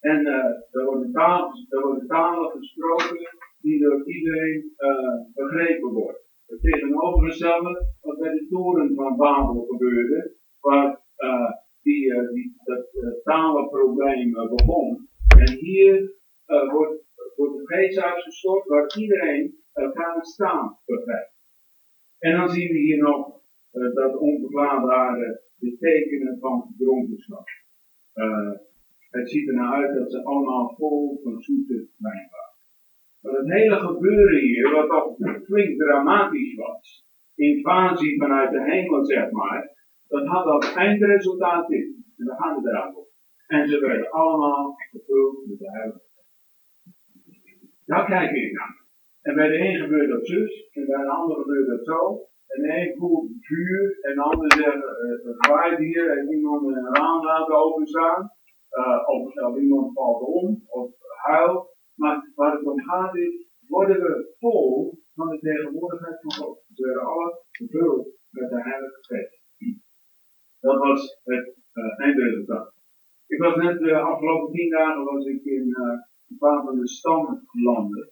En 0.00 0.20
uh, 0.20 0.34
er, 0.70 0.84
worden 0.84 1.12
talen, 1.12 1.66
er 1.68 1.80
worden 1.80 2.06
talen 2.06 2.50
gesproken 2.50 3.18
die 3.60 3.80
door 3.80 4.06
iedereen 4.06 4.74
uh, 4.76 5.20
begrepen 5.34 5.90
worden. 5.92 6.20
Het 6.46 6.60
tegenovergestelde 6.60 7.86
wat 8.00 8.18
bij 8.18 8.30
de 8.30 8.46
toren 8.48 8.94
van 8.94 9.16
Babel 9.16 9.64
gebeurde, 9.64 10.36
waar 10.60 11.00
uh, 11.16 11.50
die, 11.82 12.04
uh, 12.06 12.32
die, 12.32 12.54
dat 12.64 12.86
talenprobleem 13.22 14.32
begon. 14.32 15.08
En 15.38 15.58
hier 15.58 16.18
wordt, 16.70 17.04
wordt 17.36 17.56
de 17.56 17.62
geest 17.64 17.98
uitgestort 17.98 18.66
waar 18.66 18.96
iedereen 18.98 19.58
elkaar 19.72 20.24
staan 20.24 20.78
begrijpt. 20.84 21.34
En 22.18 22.36
dan 22.36 22.48
zien 22.48 22.72
we 22.72 22.78
hier 22.78 23.02
nog 23.02 23.40
dat 23.94 24.16
onverklaarbare 24.16 25.42
de 25.58 25.76
tekenen 25.78 26.38
van 26.38 26.74
dronkenschap. 26.78 27.48
het 29.10 29.30
ziet 29.30 29.48
er 29.48 29.54
nou 29.54 29.74
uit 29.74 29.94
dat 29.94 30.10
ze 30.10 30.24
allemaal 30.24 30.74
vol 30.76 31.20
van 31.22 31.40
zoete 31.40 31.88
wijn 31.96 32.29
het 33.40 33.52
hele 33.52 33.76
gebeuren 33.76 34.40
hier, 34.40 34.70
wat 34.70 34.88
toch 34.88 35.16
flink 35.44 35.78
dramatisch 35.78 36.54
was, 36.54 37.04
invasie 37.34 38.18
vanuit 38.18 38.50
de 38.50 38.62
hemel 38.70 39.04
zeg 39.04 39.30
maar, 39.30 39.62
dat 40.08 40.26
had 40.26 40.44
als 40.44 40.74
eindresultaat 40.74 41.68
dit. 41.68 41.88
En 42.16 42.24
daar 42.26 42.36
gaan 42.36 42.62
we 42.62 42.68
eraan 42.68 42.96
op. 42.96 43.08
En 43.46 43.68
ze 43.68 43.80
werden 43.80 44.10
allemaal 44.10 44.74
gevuld 44.90 45.46
met 45.46 45.58
de 45.58 45.70
Heilige 45.70 46.00
Daar 47.84 48.06
kijk 48.06 48.30
ik 48.30 48.52
naar. 48.52 48.78
En 49.22 49.34
bij 49.34 49.48
de 49.48 49.58
een 49.58 49.80
gebeurt 49.80 50.10
dat 50.10 50.26
zus, 50.26 50.68
en 50.72 50.86
bij 50.86 51.02
de 51.02 51.10
ander 51.10 51.36
gebeurt 51.36 51.68
dat 51.68 51.84
zo. 51.84 52.28
En 52.46 52.62
de 52.62 52.68
een 52.80 52.94
voelt 52.98 53.30
vuur, 53.40 53.98
en 54.00 54.14
de 54.14 54.22
ander 54.22 54.52
zegt, 54.52 55.78
hier, 55.78 56.18
en 56.18 56.32
iemand 56.32 56.66
een 56.66 56.94
raam 56.94 57.24
laten 57.24 57.56
openstaan. 57.56 58.30
Uh, 58.70 59.08
of, 59.08 59.36
of 59.36 59.56
iemand 59.56 59.92
valt 59.92 60.22
om, 60.22 60.62
of 60.68 60.90
huilt. 61.22 61.78
Maar 61.94 62.30
waar 62.34 62.52
het 62.52 62.66
om 62.66 62.80
gaat 62.80 63.16
is, 63.16 63.46
worden 63.68 64.00
we 64.00 64.34
vol 64.38 64.98
van 65.14 65.28
de 65.28 65.38
tegenwoordigheid 65.38 66.20
van 66.20 66.32
God. 66.32 66.62
We 66.66 66.86
werden 66.86 67.02
alle 67.02 67.42
gevuld 67.50 68.08
met 68.30 68.48
de 68.50 68.62
Heilige 68.62 68.98
Geest. 69.00 69.38
Dat 70.60 70.78
was 70.78 71.20
het 71.24 71.56
uh, 71.74 72.00
eindresultaat. 72.00 72.72
Ik 73.26 73.38
was 73.38 73.56
net 73.56 73.78
de 73.78 73.90
uh, 73.90 74.04
afgelopen 74.04 74.52
tien 74.52 74.70
dagen 74.70 75.04
was 75.04 75.24
ik 75.24 75.44
in 75.44 75.66
uh, 75.68 75.98
een 76.28 76.38
paar 76.38 76.62
van 76.64 76.78
de 76.78 76.88
stamlanden. 76.88 78.10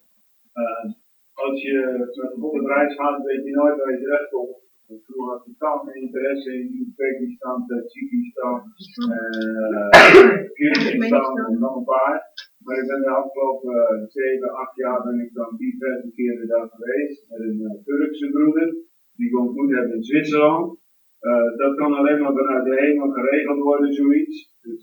Uh, 0.54 0.92
als 1.32 1.62
je 1.62 1.96
met 1.98 2.16
een 2.16 2.40
volle 2.40 2.66
reis 2.66 2.94
gaat, 2.94 3.22
weet 3.22 3.44
je 3.44 3.50
nooit 3.50 3.76
waar 3.76 3.92
je 3.92 3.98
terecht 3.98 4.28
komt. 4.28 4.66
Vroeger 4.86 5.32
had 5.32 5.46
ik 5.46 5.52
totaal 5.52 5.78
geen 5.78 6.02
interesse 6.02 6.58
in 6.58 6.76
Oezbekistan, 6.80 7.66
Tajikistan, 7.66 8.62
Kyrgyzstan 10.56 11.38
en 11.38 11.58
nog 11.58 11.76
een 11.76 11.84
paar. 11.84 12.32
Maar 12.64 12.76
ik 12.82 12.86
ben 12.86 13.02
de 13.02 13.10
afgelopen 13.22 13.74
uh, 13.74 14.06
7, 14.06 14.50
8 14.50 14.76
jaar 14.76 15.02
ben 15.02 15.18
ik 15.20 15.32
dan 15.34 15.56
diverse 15.56 16.10
keren 16.14 16.48
daar 16.48 16.68
geweest 16.70 17.26
met 17.28 17.40
een 17.40 17.60
uh, 17.60 17.82
Turkse 17.84 18.30
broeder 18.30 18.68
die 19.16 19.28
ik 19.28 19.38
ontmoet 19.38 19.74
heb 19.74 19.86
in 19.94 20.02
Zwitserland. 20.02 20.78
Uh, 21.20 21.56
dat 21.56 21.74
kan 21.76 21.92
alleen 21.94 22.20
maar 22.22 22.32
vanuit 22.32 22.64
de 22.64 22.80
hemel 22.80 23.10
geregeld 23.10 23.58
worden, 23.58 23.92
zoiets. 23.92 24.56
Dus 24.60 24.82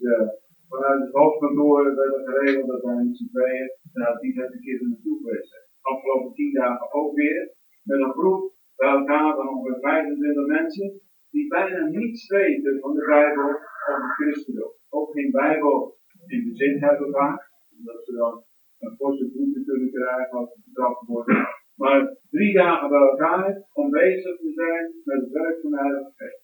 vanuit 0.69 0.99
het 1.01 1.13
hoofdkantoor 1.13 1.95
werd 1.95 2.15
het 2.15 2.29
geregeld 2.29 2.67
dat 2.67 2.81
wij 2.83 2.95
met 2.95 3.17
z'n 3.17 3.29
tweeën 3.33 3.69
daar 3.93 4.19
diverse 4.19 4.59
keren 4.59 4.89
naartoe 4.89 5.17
geweest 5.23 5.49
zijn. 5.49 5.63
Afgelopen 5.81 6.33
10 6.33 6.53
dagen 6.53 6.93
ook 6.93 7.15
weer 7.15 7.53
met 7.83 7.99
een 7.99 8.11
groep 8.11 8.53
bij 8.75 8.89
elkaar 8.89 9.35
van 9.35 9.49
ongeveer 9.49 9.79
25 9.79 10.45
mensen 10.45 11.01
die 11.31 11.47
bijna 11.47 11.87
niets 11.87 12.27
weten 12.27 12.79
van 12.79 12.93
de 12.95 13.05
Bijbel 13.05 13.49
of 13.89 13.97
het 14.01 14.13
christendom. 14.17 14.71
Ook 14.89 15.11
geen 15.11 15.31
Bijbel 15.31 15.97
in 16.27 16.43
de 16.45 16.55
zin 16.55 16.83
hebben 16.83 17.11
vaak 17.11 17.53
dat 17.85 18.05
ze 18.05 18.11
dan 18.13 18.43
een 18.79 18.95
forse 18.95 19.31
boete 19.33 19.63
kunnen 19.63 19.91
krijgen 19.91 20.37
als 20.37 20.53
ze 20.53 20.59
betrapt 20.65 21.07
worden. 21.07 21.47
Maar 21.75 22.17
drie 22.29 22.53
dagen 22.53 22.89
bij 22.89 22.99
elkaar 22.99 23.67
om 23.73 23.89
bezig 23.89 24.37
te 24.37 24.51
zijn 24.53 24.91
met 25.03 25.21
het 25.21 25.31
werk 25.31 25.61
van 25.61 25.71
de 25.71 25.77
Heilige 25.77 26.11
Geest. 26.15 26.43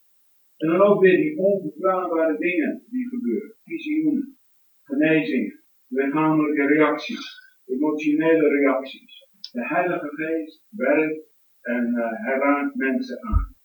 En 0.57 0.67
dan 0.67 0.81
ook 0.81 1.01
weer 1.01 1.17
die 1.17 1.37
onverklaarbare 1.37 2.37
dingen 2.37 2.83
die 2.89 3.07
gebeuren. 3.07 3.55
Visioenen, 3.63 4.37
genezingen, 4.83 5.63
lichamelijke 5.87 6.65
reacties, 6.65 7.25
emotionele 7.65 8.47
reacties. 8.47 9.29
De 9.51 9.67
Heilige 9.67 10.09
Geest 10.09 10.65
werkt 10.69 11.29
en 11.61 11.87
uh, 11.87 12.37
raakt 12.37 12.75
mensen 12.75 13.23
aan. 13.23 13.55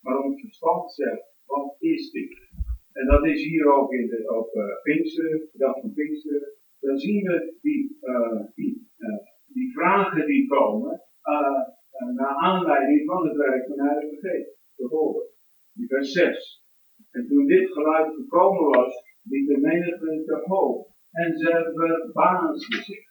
Maar 0.00 0.18
ons 0.18 0.40
verstand 0.40 0.92
zegt, 0.92 1.22
wat 1.46 1.76
is 1.78 2.10
dit? 2.10 2.50
En 2.92 3.06
dat 3.06 3.26
is 3.26 3.44
hier 3.44 3.72
ook 3.72 3.92
in 3.92 4.30
op 4.30 4.54
uh, 4.54 4.64
Pinksteren, 4.82 5.48
de 5.52 5.58
dag 5.58 5.80
van 5.80 5.92
Pinksteren, 5.92 6.52
dan 6.82 6.98
zien 6.98 7.22
we 7.22 7.56
die, 7.60 7.98
uh, 8.02 8.40
die, 8.54 8.90
uh, 8.98 9.18
die 9.46 9.72
vragen 9.72 10.26
die 10.26 10.46
komen 10.46 11.02
uh, 11.24 12.14
naar 12.14 12.36
aanleiding 12.36 13.06
van 13.06 13.26
het 13.26 13.36
werk 13.36 13.66
van 13.66 13.76
de 13.76 13.82
Heilige 13.82 14.16
Geest. 14.20 14.56
Bijvoorbeeld, 14.76 15.30
in 15.74 15.86
vers 15.86 16.12
6. 16.12 16.64
En 17.10 17.26
toen 17.26 17.46
dit 17.46 17.72
geluid 17.72 18.14
gekomen 18.14 18.70
was, 18.70 19.04
liet 19.22 19.48
de 19.48 19.58
menigte 19.58 20.22
te 20.26 20.42
hoog 20.44 20.86
en 21.12 21.36
ze 21.36 21.72
verbaasden 21.74 22.82
zich. 22.82 23.10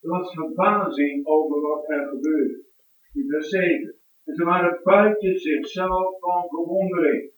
Er 0.00 0.08
was 0.08 0.34
verbazing 0.34 1.26
over 1.26 1.60
wat 1.60 1.90
er 1.90 2.08
gebeurde. 2.08 2.64
In 3.12 3.28
vers 3.28 3.48
7. 3.48 3.94
En 4.24 4.34
ze 4.34 4.44
waren 4.44 4.80
buiten 4.82 5.38
zichzelf 5.38 6.18
van 6.20 6.48
verwondering. 6.48 7.30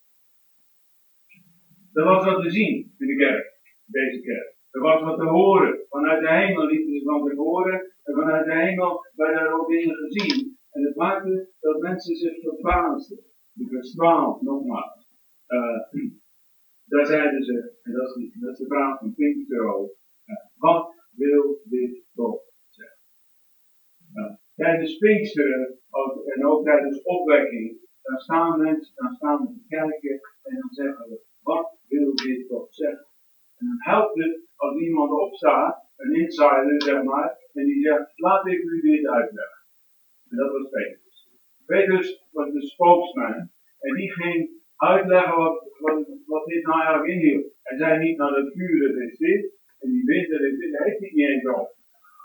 Dat 1.93 2.05
was 2.05 2.25
wat 2.25 2.41
te 2.41 2.49
zien 2.49 2.93
in 2.97 3.07
de 3.07 3.15
kerk, 3.15 3.59
deze 3.85 4.21
kerk. 4.21 4.58
Er 4.71 4.81
was 4.81 5.01
wat 5.01 5.19
te 5.19 5.25
horen. 5.25 5.85
Vanuit 5.89 6.21
de 6.21 6.29
hemel 6.29 6.65
lieten 6.65 6.93
ze 6.93 7.03
van 7.03 7.27
te 7.27 7.35
horen. 7.35 7.93
En 8.03 8.13
vanuit 8.13 8.45
de 8.45 8.53
hemel 8.53 9.05
werden 9.15 9.41
er 9.41 9.59
ook 9.59 9.69
dingen 9.69 9.95
gezien. 9.95 10.57
En 10.71 10.83
het 10.83 10.95
maakte 10.95 11.49
dat 11.59 11.81
mensen 11.81 12.15
zich 12.15 12.39
verbaasden. 12.39 13.19
De 13.51 13.67
vers 13.67 13.91
12, 13.91 14.41
nogmaals. 14.41 15.07
Uh, 15.47 15.79
daar 16.91 17.05
zeiden 17.05 17.43
ze, 17.43 17.77
en 17.83 17.91
dat 17.91 18.15
is, 18.15 18.39
dat 18.39 18.57
de 18.57 18.65
vraag 18.65 18.99
van 18.99 19.13
Pinkster 19.13 19.75
ook. 19.75 19.95
Uh, 20.25 20.35
wat 20.55 20.93
wil 21.15 21.61
dit 21.63 22.03
God 22.15 22.41
zeggen? 22.69 22.99
Uh, 24.13 24.35
tijdens 24.55 24.97
Pinksteren 24.97 25.79
en 26.35 26.45
ook 26.45 26.63
tijdens 26.63 27.01
opwekking, 27.03 27.79
dan 28.01 28.19
staan 28.19 28.61
mensen, 28.61 28.95
dan 28.95 29.13
staan 29.13 29.47
te 29.47 29.59
kijken 29.67 30.19
en 30.41 30.55
dan 30.59 30.69
zeggen 30.69 31.09
we, 31.09 31.21
wat 31.41 31.77
wil 31.87 32.15
dit 32.15 32.47
God 32.47 32.75
zeggen? 32.75 33.08
En 33.59 33.65
dan 33.67 33.93
helpt 33.93 34.15
het 34.23 34.41
als 34.55 34.79
iemand 34.79 35.11
opstaat, 35.11 35.87
een 35.95 36.15
insider 36.15 36.81
zeg 36.81 37.03
maar, 37.03 37.37
en 37.53 37.65
die 37.65 37.81
zegt, 37.81 38.11
laat 38.15 38.47
ik 38.47 38.63
u 38.63 38.81
dit 38.81 39.07
uitleggen. 39.07 39.63
En 40.29 40.37
dat 40.37 40.51
was 40.51 40.69
Petrus. 40.69 41.29
Petrus 41.65 42.27
was 42.31 42.51
de 42.51 42.61
spokesman, 42.61 43.49
en 43.79 43.95
die 43.95 44.11
ging 44.11 44.49
uitleggen 44.75 45.35
wat, 45.35 45.69
wat, 45.79 46.07
wat 46.25 46.45
dit 46.45 46.65
nou 46.65 46.81
eigenlijk 46.81 47.11
inhield. 47.13 47.53
Hij 47.63 47.77
zei 47.77 47.99
niet, 47.99 48.17
nou 48.17 48.33
dat 48.33 48.53
vuur 48.53 48.87
dat 48.87 49.01
is 49.01 49.17
dit, 49.17 49.51
en 49.79 49.89
die 49.89 50.03
wind 50.05 50.29
dat 50.29 50.41
is 50.41 50.57
dit, 50.57 50.77
hij 50.77 50.89
heeft 50.89 50.99
niet 50.99 51.17
eens. 51.17 51.43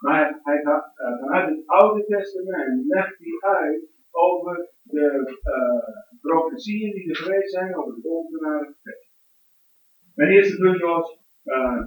Maar 0.01 0.41
hij 0.43 0.63
gaat, 0.63 0.93
uh, 0.97 1.19
vanuit 1.21 1.49
het 1.49 1.67
Oude 1.67 2.05
Testament 2.05 2.87
legt 2.87 3.19
hij 3.19 3.51
uit 3.51 3.85
over 4.11 4.69
de 4.83 5.07
uh, 6.23 6.55
die 6.55 7.09
er 7.09 7.17
geweest 7.17 7.51
zijn 7.51 7.77
over 7.77 7.95
de 7.95 8.01
komst 8.01 8.39
van 8.39 8.75
Mijn 10.15 10.31
eerste 10.31 10.57
punt 10.57 10.81
was, 10.81 11.24
uh, 11.45 11.83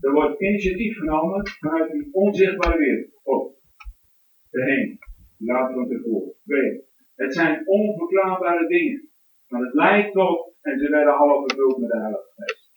er 0.00 0.12
wordt 0.12 0.40
initiatief 0.40 0.98
genomen 0.98 1.46
vanuit 1.46 1.92
die 1.92 2.08
onzichtbare 2.12 2.78
wereld. 2.78 3.20
Oh, 3.22 3.56
de 4.50 4.64
heen. 4.64 4.98
Later 5.38 5.74
van 5.74 5.88
tevoren. 5.88 6.32
Twee. 6.44 6.82
Het 7.14 7.34
zijn 7.34 7.62
onverklaarbare 7.66 8.66
dingen. 8.66 9.08
Maar 9.48 9.60
het 9.60 9.74
lijkt 9.74 10.12
toch, 10.12 10.50
en 10.60 10.78
ze 10.78 10.88
werden 10.88 11.14
half 11.14 11.44
vervuld 11.46 11.78
met 11.78 11.90
de 11.90 11.98
Heilige 11.98 12.32
Geest. 12.36 12.70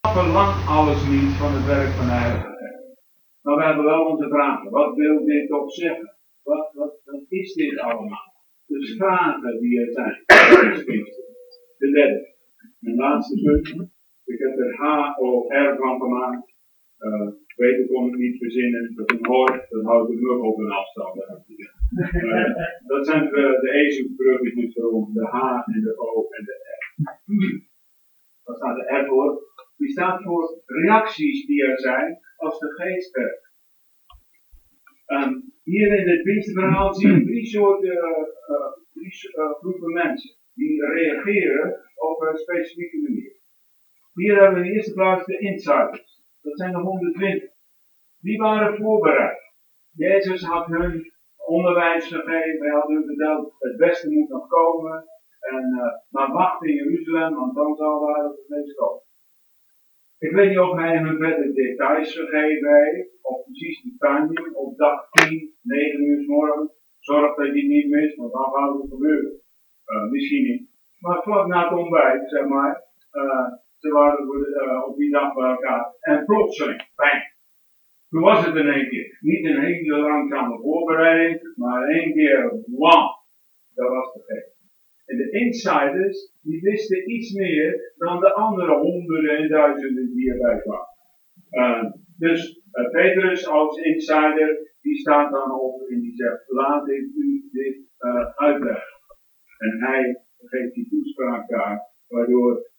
verlangt 0.00 0.68
alles 0.68 1.08
niet 1.08 1.32
van 1.40 1.52
het 1.52 1.66
werk 1.66 1.88
van 1.88 2.06
de 2.06 2.12
Heilige 2.12 2.56
Geest. 2.58 2.84
Maar 3.42 3.56
we 3.56 3.64
hebben 3.64 3.84
wel 3.84 4.04
onze 4.04 4.28
vragen. 4.28 4.70
Wat 4.70 4.94
wil 4.96 5.24
dit 5.24 5.48
toch 5.48 5.72
zeggen? 5.72 6.16
Wat, 6.42 6.72
wat, 6.72 7.00
wat 7.04 7.24
is 7.28 7.54
dit 7.54 7.78
allemaal? 7.78 8.32
De 8.66 8.94
vragen 8.96 9.60
die 9.60 9.80
er 9.80 9.92
zijn. 9.92 10.24
De 11.78 11.90
derde. 11.90 12.34
Mijn 12.78 12.96
laatste 12.96 13.40
punt. 13.42 13.93
Ik 14.24 14.38
heb 14.38 14.58
er 14.58 14.74
H-O-R 14.76 15.76
van 15.76 16.00
gemaakt. 16.00 16.52
Uh, 16.98 17.28
weten 17.56 17.86
kon 17.86 18.08
ik 18.08 18.14
niet 18.14 18.38
verzinnen. 18.38 18.94
Dat 18.94 19.10
een 19.10 19.26
hoort, 19.26 19.70
dan 19.70 19.84
houdt 19.84 20.10
de 20.10 20.16
mug 20.16 20.38
op 20.38 20.58
een 20.58 20.70
afstand. 20.70 21.14
Uh, 21.16 22.56
dat 22.86 23.06
zijn 23.06 23.24
de, 23.24 23.58
de 23.60 23.70
ezelsbruggetjes 23.70 24.76
erom. 24.76 25.12
De 25.12 25.26
H 25.26 25.36
en 25.74 25.80
de 25.80 25.98
O 25.98 26.28
en 26.30 26.44
de 26.44 26.56
R. 26.78 27.62
Wat 28.42 28.56
staat 28.56 28.76
de 28.76 28.96
R 29.02 29.06
voor? 29.06 29.42
Die 29.76 29.88
staat 29.88 30.22
voor 30.22 30.62
reacties 30.66 31.46
die 31.46 31.64
er 31.64 31.78
zijn 31.78 32.18
als 32.36 32.58
de 32.58 32.72
geest 32.74 33.10
werkt. 33.10 33.52
Um, 35.06 35.52
hier 35.62 35.98
in 35.98 36.08
het 36.08 36.24
dienstverhaal 36.24 36.94
zien 36.94 37.14
we 37.14 37.24
drie 37.24 37.46
soorten, 37.46 37.92
uh, 37.92 38.72
drie 38.92 39.12
groepen 39.60 39.92
mensen 39.92 40.36
die 40.54 40.86
reageren 40.86 41.80
op 41.96 42.20
een 42.20 42.36
specifieke 42.36 43.00
manier. 43.00 43.33
Hier 44.14 44.40
hebben 44.40 44.60
we 44.60 44.66
in 44.66 44.74
eerste 44.74 44.92
plaats 44.92 45.24
de 45.24 45.38
insiders. 45.38 46.22
Dat 46.42 46.58
zijn 46.58 46.72
de 46.72 46.78
120. 46.78 47.50
Die 48.20 48.38
waren 48.38 48.76
voorbereid. 48.76 49.38
Jezus 49.92 50.42
had 50.42 50.66
hun 50.66 51.12
onderwijs 51.46 52.06
gegeven. 52.06 52.66
Hij 52.66 52.70
had 52.70 52.88
hun 52.88 53.04
verteld, 53.04 53.54
het 53.58 53.76
beste 53.76 54.10
moet 54.10 54.28
nog 54.28 54.46
komen. 54.48 55.04
En, 55.40 55.64
uh, 55.76 55.92
maar 56.08 56.32
wacht 56.32 56.64
in 56.64 56.74
Jeruzalem, 56.74 57.34
want 57.34 57.54
dan 57.54 57.76
zal 57.76 58.06
daar 58.06 58.24
het 58.24 58.48
meest 58.48 58.74
komen. 58.74 59.02
Ik 60.18 60.32
weet 60.32 60.48
niet 60.48 60.58
of 60.58 60.76
hij 60.76 60.98
hun 60.98 61.18
verder 61.18 61.54
details 61.54 62.14
gegeven 62.14 62.84
heeft, 62.84 63.08
of 63.22 63.44
precies 63.44 63.82
de 63.82 63.94
timing, 63.98 64.54
op 64.54 64.76
dag 64.76 65.10
10, 65.10 65.54
9 65.62 66.04
uur 66.04 66.22
s 66.22 66.26
morgen. 66.26 66.70
Zorg 66.98 67.34
dat 67.36 67.46
je 67.46 67.52
die 67.52 67.68
niet 67.68 67.90
mist, 67.90 68.16
want 68.16 68.32
dan 68.32 68.52
gaat 68.52 68.78
het 68.78 68.90
gebeuren. 68.90 69.40
Uh, 69.86 70.10
misschien 70.10 70.44
niet. 70.44 70.68
Maar 70.98 71.22
vlak 71.22 71.46
na 71.46 71.68
het 71.68 71.78
ontbijt, 71.78 72.30
zeg 72.30 72.46
maar, 72.46 72.84
uh, 73.12 73.52
ze 73.84 73.90
waren 73.90 74.24
uh, 74.24 74.88
op 74.88 74.96
die 74.96 75.10
dag 75.10 75.34
bij 75.34 75.50
elkaar. 75.50 75.94
En 76.00 76.24
plotseling, 76.24 76.82
bang. 76.94 77.22
Toen 78.08 78.22
was 78.22 78.46
het 78.46 78.54
in 78.54 78.68
één 78.68 78.88
keer. 78.88 79.18
Niet 79.20 79.44
een 79.44 79.60
hele 79.60 79.96
langzame 79.96 80.58
voorbereiding, 80.58 81.52
maar 81.56 81.90
in 81.90 81.96
één 82.00 82.12
keer, 82.12 82.62
wam. 82.66 83.04
Dat 83.74 83.88
was 83.88 84.12
de 84.12 84.22
geest. 84.26 84.52
En 85.06 85.16
de 85.16 85.30
insiders, 85.30 86.32
die 86.42 86.60
wisten 86.60 87.10
iets 87.10 87.32
meer 87.32 87.94
dan 87.96 88.20
de 88.20 88.32
andere 88.32 88.74
honderden 88.78 89.36
en 89.36 89.48
duizenden 89.48 90.14
die 90.14 90.32
erbij 90.32 90.58
kwamen. 90.60 90.92
Uh, 91.50 91.92
dus 92.18 92.60
uh, 92.72 92.90
Petrus 92.90 93.46
als 93.46 93.76
insider, 93.82 94.72
die 94.80 94.96
staat 94.96 95.30
dan 95.30 95.60
op 95.60 95.88
en 95.88 96.00
die 96.00 96.14
zegt, 96.14 96.44
laat 96.46 96.88
ik 96.88 97.04
u 97.16 97.48
dit 97.52 97.76
uitleggen. 98.34 98.92
En 99.58 99.82
hij 99.82 100.24
geeft 100.36 100.74
die 100.74 100.88
toespraak 100.88 101.48
daar, 101.48 101.93
waardoor 102.14 102.70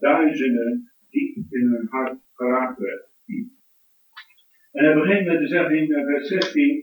duizenden 0.00 0.92
diep 1.10 1.36
in 1.50 1.66
hun 1.66 1.86
hart 1.90 2.18
geraakt 2.34 2.78
werden. 2.78 3.10
En 4.72 4.84
hij 4.84 4.94
begint 4.94 5.26
met 5.26 5.38
te 5.38 5.46
zeggen 5.46 5.76
in 5.76 5.86
vers 5.86 6.28
16, 6.28 6.80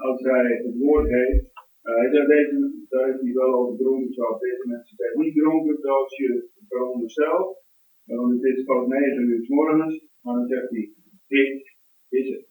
als 0.00 0.22
hij 0.22 0.60
het 0.64 0.76
woord 0.78 1.08
heeft, 1.08 1.52
uh, 1.82 2.12
daar, 2.12 2.26
deze, 2.26 2.84
daar 2.88 3.18
hij 3.20 3.32
wel 3.32 3.54
over 3.54 3.78
dronken, 3.78 4.12
zoals 4.12 4.40
deze 4.40 4.64
mensen 4.66 4.96
zijn 4.96 5.18
niet 5.18 5.34
dronken 5.34 5.76
zoals 5.80 6.16
je 6.16 6.48
veronderstelt. 6.68 7.60
Want 8.04 8.32
het 8.32 8.56
is 8.56 8.64
pas 8.64 8.86
9 8.86 9.22
uur 9.22 9.44
s 9.44 9.48
morgens, 9.48 10.06
maar 10.20 10.34
dan 10.34 10.46
zegt 10.46 10.70
hij, 10.70 10.92
dit 11.28 11.76
is 12.08 12.28
het. 12.28 12.46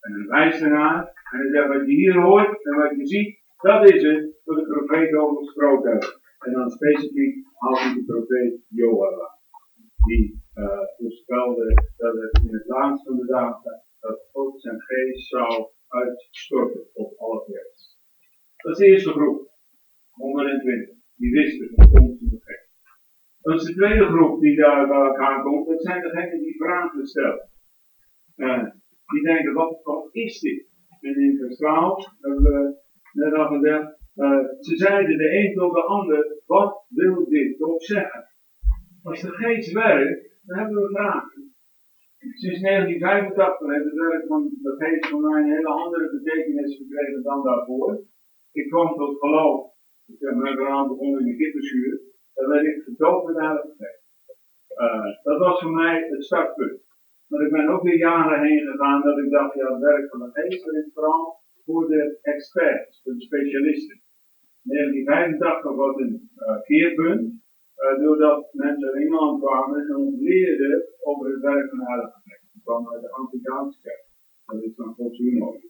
En 0.00 0.12
dan 0.12 0.26
wijst 0.26 0.62
ernaar, 0.62 0.98
en 1.32 1.38
hij 1.38 1.50
zegt, 1.50 1.68
wat 1.68 1.86
je 1.86 1.94
hier 1.94 2.20
hoort 2.20 2.64
en 2.64 2.74
wat 2.76 2.96
je 2.96 3.06
ziet, 3.06 3.38
dat 3.56 3.90
is 3.90 4.02
het 4.02 4.40
wat 4.44 4.56
de 4.56 4.66
profeet 4.66 5.14
over 5.14 5.44
gesproken. 5.44 5.98
En 6.40 6.52
dan 6.52 6.70
specifiek 6.70 7.46
haalt 7.54 7.94
de 7.94 8.04
profeet 8.04 8.60
Joel. 8.68 9.38
Die 10.06 10.42
uh, 10.54 10.80
voorspelde 10.96 11.74
dat 11.96 12.14
het 12.14 12.40
in 12.44 12.54
het 12.54 12.66
laatste 12.66 13.08
van 13.08 13.18
de 13.18 13.26
dagen, 13.26 13.82
dat 14.00 14.28
God 14.32 14.60
zijn 14.60 14.80
geest 14.80 15.28
zou 15.28 15.66
uitstorten 15.88 16.86
op 16.92 17.18
alle 17.18 17.44
vlees. 17.44 17.98
Dat 18.56 18.72
is 18.72 18.78
de 18.78 18.86
eerste 18.86 19.10
groep. 19.10 19.50
120. 20.10 20.96
Die 21.16 21.32
wisten 21.32 21.70
van 21.74 21.90
komst 21.90 22.18
van 22.18 22.28
de 22.28 22.40
geest. 22.40 22.68
Dat 23.40 23.60
is 23.60 23.66
de 23.66 23.74
tweede 23.74 24.06
groep 24.06 24.40
die 24.40 24.56
daar 24.56 24.88
bij 24.88 24.96
elkaar 24.96 25.42
komt. 25.42 25.66
Dat 25.66 25.82
zijn 25.82 26.02
degenen 26.02 26.40
die 26.40 26.56
vragen 26.56 27.06
stellen. 27.06 27.50
Uh, 28.36 28.64
die 29.06 29.22
denken, 29.22 29.52
wat, 29.52 29.80
wat 29.82 30.08
is 30.12 30.40
dit? 30.40 30.68
En 31.00 31.14
in 31.14 31.36
vers 31.36 31.56
12 31.56 32.06
hebben 32.20 32.42
we 32.42 32.76
net 33.12 33.34
al 33.34 33.46
gezegd. 33.46 33.99
Uh, 34.14 34.44
ze 34.60 34.76
zeiden 34.76 35.18
de 35.18 35.38
een 35.38 35.54
tot 35.54 35.74
de 35.74 35.82
ander, 35.82 36.36
wat 36.46 36.84
wil 36.88 37.28
dit 37.28 37.58
toch 37.58 37.82
zeggen? 37.82 38.28
Als 39.02 39.20
de 39.20 39.30
geest 39.30 39.72
werkt, 39.72 40.40
dan 40.42 40.58
hebben 40.58 40.82
we 40.82 40.88
vragen. 40.88 41.54
Sinds 42.18 42.60
1985 42.60 43.68
heeft 43.68 43.84
het 43.84 43.94
werk 43.94 44.26
van 44.26 44.50
de 44.62 44.74
geest 44.78 45.06
voor 45.06 45.20
mij 45.20 45.42
een 45.42 45.52
hele 45.56 45.68
andere 45.68 46.10
betekenis 46.10 46.76
gekregen 46.76 47.22
dan 47.22 47.42
daarvoor. 47.42 48.02
Ik 48.52 48.68
kwam 48.68 48.96
tot 48.96 49.18
geloof. 49.18 49.70
Ik 50.06 50.16
heb 50.18 50.34
mijn 50.34 50.56
verhaal 50.56 50.88
begonnen 50.88 51.20
in 51.20 51.26
de 51.26 51.36
kipperschuur. 51.36 52.00
Daar 52.34 52.48
werd 52.48 52.66
ik 52.66 52.82
gedoopt 52.82 53.26
met 53.26 53.36
Geest. 53.78 54.00
Uh, 54.76 55.22
dat 55.22 55.38
was 55.38 55.60
voor 55.60 55.70
mij 55.70 56.06
het 56.10 56.24
startpunt. 56.24 56.80
Maar 57.26 57.40
ik 57.46 57.52
ben 57.52 57.68
ook 57.68 57.82
weer 57.82 57.98
jaren 57.98 58.42
heen 58.46 58.70
gegaan 58.70 59.02
dat 59.02 59.18
ik 59.18 59.30
dacht, 59.30 59.54
ja, 59.54 59.72
het 59.72 59.82
werk 59.82 60.08
van 60.08 60.18
de 60.18 60.30
geest, 60.32 60.66
is 60.66 60.90
vooral 60.94 61.39
voor 61.70 61.88
de 61.88 62.18
experts, 62.22 63.00
voor 63.02 63.14
de 63.14 63.20
specialisten. 63.20 63.96
In 64.62 64.70
1985 64.74 65.74
was 65.74 65.96
een 65.96 66.30
uh, 66.36 66.60
keerpunt, 66.62 67.22
uh, 67.76 68.04
doordat 68.04 68.48
mensen 68.52 68.94
in 68.94 69.00
Engeland 69.02 69.42
kwamen 69.44 69.88
en 69.88 69.96
ons 69.96 70.20
leerden 70.20 70.84
over 71.00 71.30
het 71.32 71.40
werk 71.40 71.68
van 71.70 71.80
Heilige. 71.80 72.20
Die 72.52 72.62
kwamen 72.64 72.92
uit 72.92 73.02
de 73.02 73.10
Anglicaanse 73.10 73.78
kerk. 73.82 74.04
Dat 74.46 74.62
is 74.62 74.74
dan 74.76 74.94
Gods 74.94 75.18
nooit. 75.18 75.64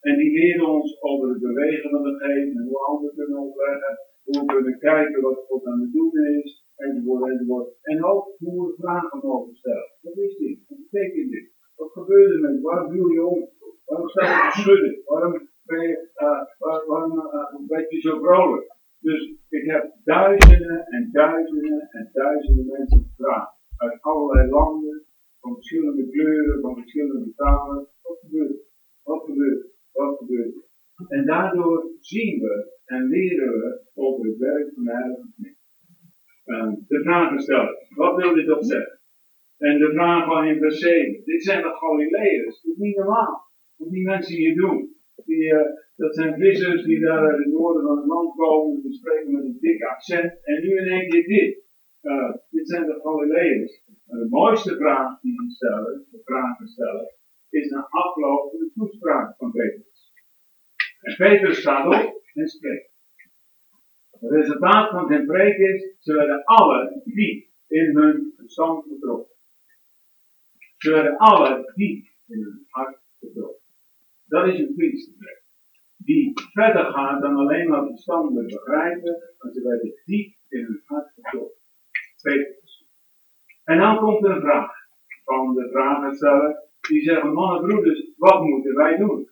En 0.00 0.16
die 0.18 0.32
leren 0.38 0.68
ons 0.68 1.02
over 1.02 1.28
het 1.28 1.40
bewegen 1.40 1.90
van 1.90 2.02
de 2.02 2.14
geest 2.18 2.56
en 2.56 2.66
hoe 2.68 2.86
anderen 2.86 3.16
kunnen 3.16 3.38
opleggen, 3.38 3.98
hoe 4.24 4.40
we 4.40 4.52
kunnen 4.52 4.78
kijken 4.78 5.22
wat 5.22 5.44
God 5.48 5.66
aan 5.66 5.80
het 5.80 5.92
doen 5.92 6.26
is, 6.26 6.64
enzovoort, 6.76 7.30
enzovoort. 7.30 7.68
En 7.82 8.04
ook 8.04 8.34
hoe 8.38 8.66
we 8.66 8.74
vragen 8.82 9.18
mogen 9.22 9.54
stellen. 9.56 9.90
Wat 10.00 10.16
is 10.16 10.36
dit? 10.36 10.58
Wat 10.68 10.78
betekent 10.78 11.30
dit? 11.30 11.53
Wat 11.76 11.92
gebeurt 11.92 12.30
er 12.34 12.40
met 12.40 12.60
Waarom 12.60 12.90
viel 12.90 13.08
je 13.08 13.26
om? 13.26 13.48
Waarom 13.84 14.08
sta 14.08 14.22
je 14.24 14.50
te 14.50 14.60
schudden? 14.60 15.02
Waarom 15.04 15.32
ben 15.64 15.82
je, 15.88 16.10
uh, 16.16 16.42
waarom 16.86 17.66
ben 17.66 17.86
je 17.88 18.00
zo 18.00 18.18
vrolijk? 18.18 18.74
Dus 19.00 19.20
ik 19.48 19.64
heb 19.70 19.94
duizenden 20.04 20.86
en 20.86 21.08
duizenden 21.12 21.88
en 21.90 22.10
duizenden 22.12 22.66
mensen 22.66 23.04
gevraagd. 23.08 23.52
Uit 23.76 23.98
allerlei 24.00 24.48
landen, 24.48 25.06
van 25.40 25.54
verschillende 25.54 26.10
kleuren, 26.10 26.60
van 26.60 26.74
verschillende 26.74 27.32
talen. 27.34 27.88
Wat 28.02 28.18
gebeurt? 28.20 28.62
Wat 29.02 29.24
gebeurt? 29.24 29.66
Wat 29.92 30.18
gebeurt? 30.18 30.54
En 31.08 31.26
daardoor 31.26 31.90
zien 31.98 32.40
we 32.40 32.72
en 32.84 33.08
leren 33.08 33.52
we 33.52 33.82
over 33.94 34.26
het 34.26 34.38
werk 34.38 34.72
van 34.74 34.84
de 34.84 34.90
Heilige 34.90 35.32
Geest. 35.36 35.62
Um, 36.44 36.84
de 36.88 37.02
vragen 37.02 37.38
stellen. 37.38 37.74
Wat 37.94 38.16
wil 38.16 38.34
dit 38.34 38.46
toch 38.46 38.64
zeggen? 38.64 39.00
En 39.58 39.78
de 39.78 39.90
vraag 39.92 40.24
van 40.24 40.58
vers 40.58 40.78
7. 40.78 41.24
Dit 41.24 41.44
zijn 41.44 41.62
de 41.62 41.68
Galileërs. 41.68 42.62
Dit 42.62 42.72
is 42.72 42.78
niet 42.78 42.96
normaal. 42.96 43.52
Wat 43.76 43.90
die 43.90 44.04
mensen 44.04 44.36
hier 44.36 44.54
doen. 44.54 44.96
Die, 45.24 45.52
uh, 45.52 45.60
dat 45.96 46.14
zijn 46.14 46.38
vissers 46.38 46.84
die 46.84 47.00
daar 47.00 47.30
uit 47.30 47.38
het 47.38 47.52
noorden 47.52 47.82
van 47.82 47.96
het 47.96 48.06
land 48.06 48.34
komen. 48.36 48.82
Die 48.82 48.92
spreken 48.92 49.32
met 49.32 49.44
een 49.44 49.58
dik 49.60 49.82
accent. 49.82 50.44
En 50.44 50.62
nu 50.62 50.76
in 50.76 50.88
één 50.88 51.08
keer 51.08 51.26
dit. 51.26 51.62
Uh, 52.02 52.34
dit 52.50 52.68
zijn 52.68 52.86
de 52.86 53.00
Galileërs. 53.02 53.84
de 54.04 54.26
mooiste 54.30 54.76
vraag 54.76 55.20
die 55.20 55.34
ze 55.34 55.50
stellen, 55.50 56.06
de 56.10 56.20
vragen 56.24 56.66
stellen, 56.66 57.14
is 57.50 57.70
na 57.70 57.86
afloop 57.90 58.50
van 58.50 58.58
de 58.58 58.70
toespraak 58.74 59.36
van 59.36 59.50
Petrus. 59.50 60.12
En 61.00 61.16
Petrus 61.16 61.60
staat 61.60 61.86
op 61.86 62.22
en 62.34 62.46
spreekt. 62.46 62.92
Het 64.10 64.30
resultaat 64.30 64.90
van 64.90 65.06
zijn 65.06 65.26
preek 65.26 65.56
is, 65.56 65.96
ze 65.98 66.14
werden 66.14 66.44
alle 66.44 67.00
diep 67.04 67.46
in 67.66 67.96
hun 67.96 68.32
verstand 68.36 68.84
getrokken. 68.88 69.33
Ze 70.84 70.90
werden 70.90 71.16
alle 71.16 71.72
diep 71.74 72.06
in 72.26 72.42
hun 72.42 72.66
hart 72.68 72.98
getrokken. 73.18 73.62
Dat 74.26 74.46
is 74.46 74.58
een 74.58 74.74
priesterpreek. 74.74 75.42
Die 75.96 76.32
verder 76.52 76.84
gaat 76.84 77.20
dan 77.20 77.36
alleen 77.36 77.68
maar 77.68 77.86
verstandelijk 77.86 78.46
begrijpen, 78.46 79.34
maar 79.38 79.52
ze 79.52 79.62
werden 79.62 80.02
diep 80.04 80.34
in 80.48 80.64
hun 80.64 80.82
hart 80.84 81.12
getrokken. 81.14 81.58
Petrus. 82.22 82.86
En 83.64 83.78
dan 83.78 83.98
komt 83.98 84.24
er 84.24 84.30
een 84.30 84.40
vraag 84.40 84.72
van 85.24 85.54
de 85.54 85.68
vragensteller 85.70 86.56
die 86.88 87.02
zeggen, 87.02 87.32
mannen 87.32 87.68
broeders, 87.68 88.12
wat 88.16 88.42
moeten 88.42 88.74
wij 88.74 88.96
doen? 88.96 89.28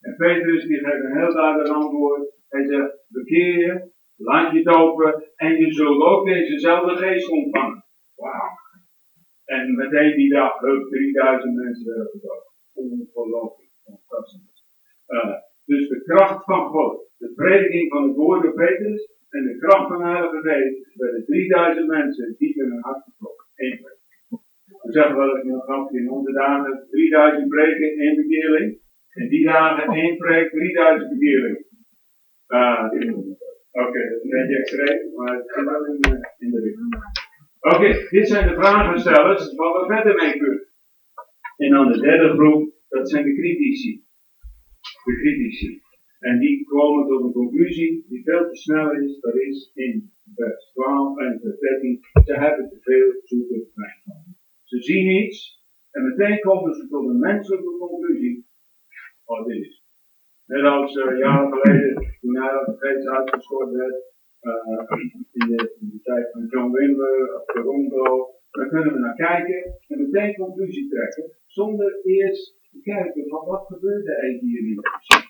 En 0.00 0.16
Petrus 0.16 0.66
die 0.66 0.78
geeft 0.78 1.04
een 1.04 1.18
heel 1.18 1.32
duidelijk 1.32 1.68
antwoord. 1.68 2.34
Hij 2.48 2.66
zegt, 2.66 3.04
bekeer 3.08 3.58
je, 3.58 3.90
laat 4.16 4.52
je 4.52 4.62
dopen 4.62 5.32
en 5.36 5.56
je 5.56 5.72
zult 5.72 6.02
ook 6.02 6.26
dezezelfde 6.26 6.96
geest 6.96 7.30
ontvangen. 7.30 7.84
Wauw. 8.14 8.59
En 9.56 9.74
meteen 9.74 10.16
die 10.16 10.30
dag, 10.30 10.60
hup, 10.60 10.88
3000 10.88 11.54
mensen 11.54 11.86
werden 11.86 12.10
gedood. 12.10 12.44
Ongelooflijk, 12.72 13.70
fantastisch. 13.84 14.64
Uh, 15.08 15.34
dus 15.64 15.88
de 15.88 16.02
kracht 16.02 16.44
van 16.44 16.68
God, 16.68 17.10
de 17.18 17.32
prediking 17.34 17.90
van 17.92 18.08
het 18.08 18.16
woord 18.16 18.42
door 18.42 18.54
Petrus 18.54 19.02
en 19.28 19.44
de 19.44 19.58
kracht 19.58 19.88
van 19.88 19.98
de 19.98 20.04
Heilige 20.04 20.40
Geest 20.40 20.96
werden 20.96 21.24
3000 21.24 21.86
mensen 21.86 22.34
diep 22.38 22.56
in 22.56 22.70
hun 22.70 22.82
hart 22.82 23.02
geklopt. 23.04 23.44
Eén 23.54 23.78
We 24.82 24.92
zeggen 24.92 25.16
wel 25.16 25.36
eens 25.36 25.48
een 25.48 25.60
grapje 25.60 25.98
in 25.98 26.10
onze 26.10 26.32
dagen 26.32 26.86
3000 26.90 27.48
preken, 27.48 27.98
één 27.98 28.16
bekeerling. 28.16 28.80
En 29.08 29.28
die 29.28 29.44
dagen 29.44 29.94
één 29.94 30.16
preek, 30.16 30.50
3000 30.50 31.10
bekeerling. 31.10 31.64
Uh, 32.48 32.84
Oké, 33.72 33.88
okay, 33.88 34.08
dat 34.08 34.24
is 34.24 34.30
een 34.30 34.46
beetje 34.46 35.12
maar 35.16 35.36
het 35.36 35.52
zit 35.52 35.64
wel 35.64 35.86
in, 35.86 36.00
de, 36.00 36.34
in 36.38 36.50
de 36.50 36.60
richting. 36.60 37.19
Oké, 37.60 38.08
dit 38.10 38.28
zijn 38.28 38.48
de 38.48 38.54
vragenstellers 38.54 39.54
wat 39.54 39.72
we 39.80 39.94
verder 39.94 40.14
mee 40.14 40.38
kunnen. 40.38 40.68
En 41.56 41.70
dan 41.70 41.92
de 41.92 42.00
derde 42.00 42.28
groep, 42.28 42.72
dat 42.88 43.10
zijn 43.10 43.24
de 43.24 43.34
critici. 43.34 44.04
De 45.04 45.14
critici. 45.20 45.80
En 46.18 46.38
die 46.38 46.64
komen 46.64 47.06
tot 47.06 47.22
een 47.22 47.32
conclusie 47.32 48.06
die 48.08 48.22
veel 48.22 48.48
te 48.48 48.56
snel 48.56 48.92
is. 48.92 49.20
Dat 49.20 49.34
is 49.34 49.70
in 49.74 50.12
vers 50.34 50.72
12 50.72 51.18
en 51.18 51.38
vers 51.42 51.58
13. 51.58 52.00
Ze 52.24 52.32
hebben 52.38 52.68
te 52.68 52.78
veel 52.80 53.20
zoeken 53.24 53.70
van. 53.74 54.34
Ze 54.64 54.82
zien 54.82 55.24
iets 55.24 55.60
en 55.90 56.02
meteen 56.04 56.40
komen 56.40 56.74
ze 56.74 56.88
tot 56.88 57.08
een 57.08 57.18
menselijke 57.18 57.76
conclusie. 57.78 58.46
Oh, 59.24 59.46
dit 59.46 59.60
is. 59.60 59.84
Net 60.46 60.62
als 60.64 60.94
uh, 60.94 61.18
jaren 61.18 61.52
geleden, 61.52 62.16
toen 62.20 62.36
hij 62.36 62.50
dat 62.52 62.78
geest 62.78 63.06
uitgestort 63.06 63.70
werd, 63.70 63.94
in, 64.40 65.46
de, 65.48 65.76
in, 65.80 65.88
de, 65.90 66.00
tijd 66.02 66.30
van 66.32 66.46
John 66.46 66.72
Wimber 66.72 67.36
of 67.36 67.44
Toronto, 67.44 68.34
dan 68.50 68.68
kunnen 68.68 68.92
we 68.92 68.98
naar 68.98 69.14
kijken 69.14 69.74
en 69.88 69.98
meteen 70.02 70.34
conclusie 70.34 70.88
trekken, 70.88 71.36
zonder 71.46 72.00
eerst 72.02 72.56
te 72.70 72.80
kijken 72.80 73.28
van 73.28 73.46
wat 73.46 73.66
gebeurde 73.66 74.14
er 74.14 74.38
hier 74.38 74.62
nu 74.62 74.74
precies. 74.74 75.28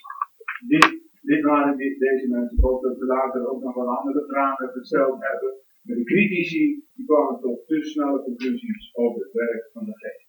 Dit, 0.69 1.01
dit 1.23 1.43
waren 1.43 1.77
deze 1.77 2.29
mensen, 2.29 2.57
ik 2.57 2.65
hoop 2.65 2.83
dat 2.83 2.99
we 2.99 3.05
later 3.05 3.49
ook 3.49 3.63
nog 3.63 3.75
wel 3.75 3.97
andere 3.97 4.27
vragen 4.27 4.69
gesteld 4.69 5.23
hebben. 5.23 5.55
Maar 5.83 5.97
de 5.97 6.05
critici 6.05 6.85
die 6.95 7.07
kwamen 7.07 7.41
tot 7.41 7.67
te 7.67 7.83
snelle 7.83 8.23
conclusies 8.23 8.91
over 8.95 9.23
het 9.23 9.33
werk 9.33 9.71
van 9.73 9.85
de 9.85 9.93
geest. 9.95 10.29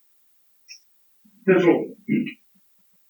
Ten 1.44 1.60
slotte, 1.60 1.96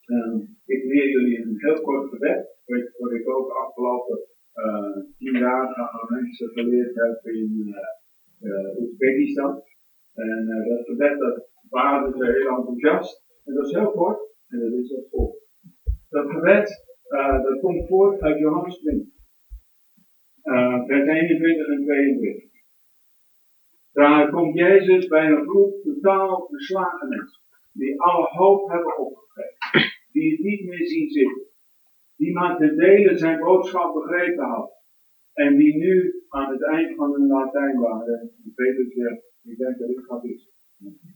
um, 0.06 0.58
ik 0.66 0.84
leer 0.84 1.10
jullie 1.10 1.42
een 1.42 1.56
heel 1.58 1.82
kort 1.82 2.10
gebed, 2.10 2.58
wat 2.98 3.12
ik 3.12 3.30
ook 3.30 3.50
afgelopen 3.50 4.20
tien 5.18 5.40
dagen 5.40 5.90
aan 5.90 6.08
mensen 6.10 6.50
geleerd 6.50 6.96
heb 6.96 7.26
in 7.34 7.52
uh, 7.68 8.50
uh, 8.50 8.80
Oezbekistan. 8.80 9.64
En 10.14 10.66
dat 10.70 10.86
gebed 10.86 11.20
dat 11.20 11.50
waren 11.70 12.14
ze 12.18 12.26
heel 12.26 12.58
enthousiast. 12.58 13.24
En 13.46 13.54
dat 13.54 13.66
is 13.66 13.72
heel 13.72 13.92
kort 13.92 14.20
en 14.48 14.60
dat 14.60 14.72
is 14.72 14.96
als 14.96 15.08
volgt. 15.10 15.40
Dat 16.10 16.30
gebed 16.30 16.90
uh, 17.12 17.44
dat 17.44 17.60
komt 17.60 17.88
voort 17.88 18.22
uit 18.22 18.40
Johannes 18.40 18.78
20. 18.78 19.08
Uh, 20.44 20.86
vers 20.86 21.08
21 21.08 21.68
en 21.68 21.84
22. 21.84 22.50
Daar 23.92 24.30
komt 24.30 24.58
Jezus 24.58 25.08
bij 25.08 25.28
een 25.28 25.48
groep 25.48 25.82
totaal 25.84 26.48
verslagen 26.50 27.10
mensen. 27.10 27.42
Die 27.72 28.02
alle 28.02 28.26
hoop 28.26 28.70
hebben 28.70 28.98
opgegeven. 28.98 29.58
Die 30.12 30.32
het 30.32 30.40
niet 30.40 30.66
meer 30.66 30.88
zien 30.88 31.10
zitten. 31.10 31.51
Die 32.22 32.34
maar 32.34 32.58
ten 32.58 32.76
dele 32.78 33.18
zijn 33.18 33.40
boodschap 33.40 33.94
begrepen 33.94 34.44
had. 34.44 34.72
En 35.34 35.58
die 35.58 35.78
nu 35.78 36.24
aan 36.30 36.52
het 36.52 36.64
eind 36.64 36.96
van 36.96 37.12
hun 37.14 37.28
Latijn 37.28 37.80
waren. 37.80 38.20
En 38.20 38.52
Peter 38.56 38.86
zegt, 38.90 39.22
ik 39.44 39.58
denk 39.58 39.78
dat 39.80 39.88
dit 39.88 40.06
gaat 40.08 40.24
is. 40.24 40.50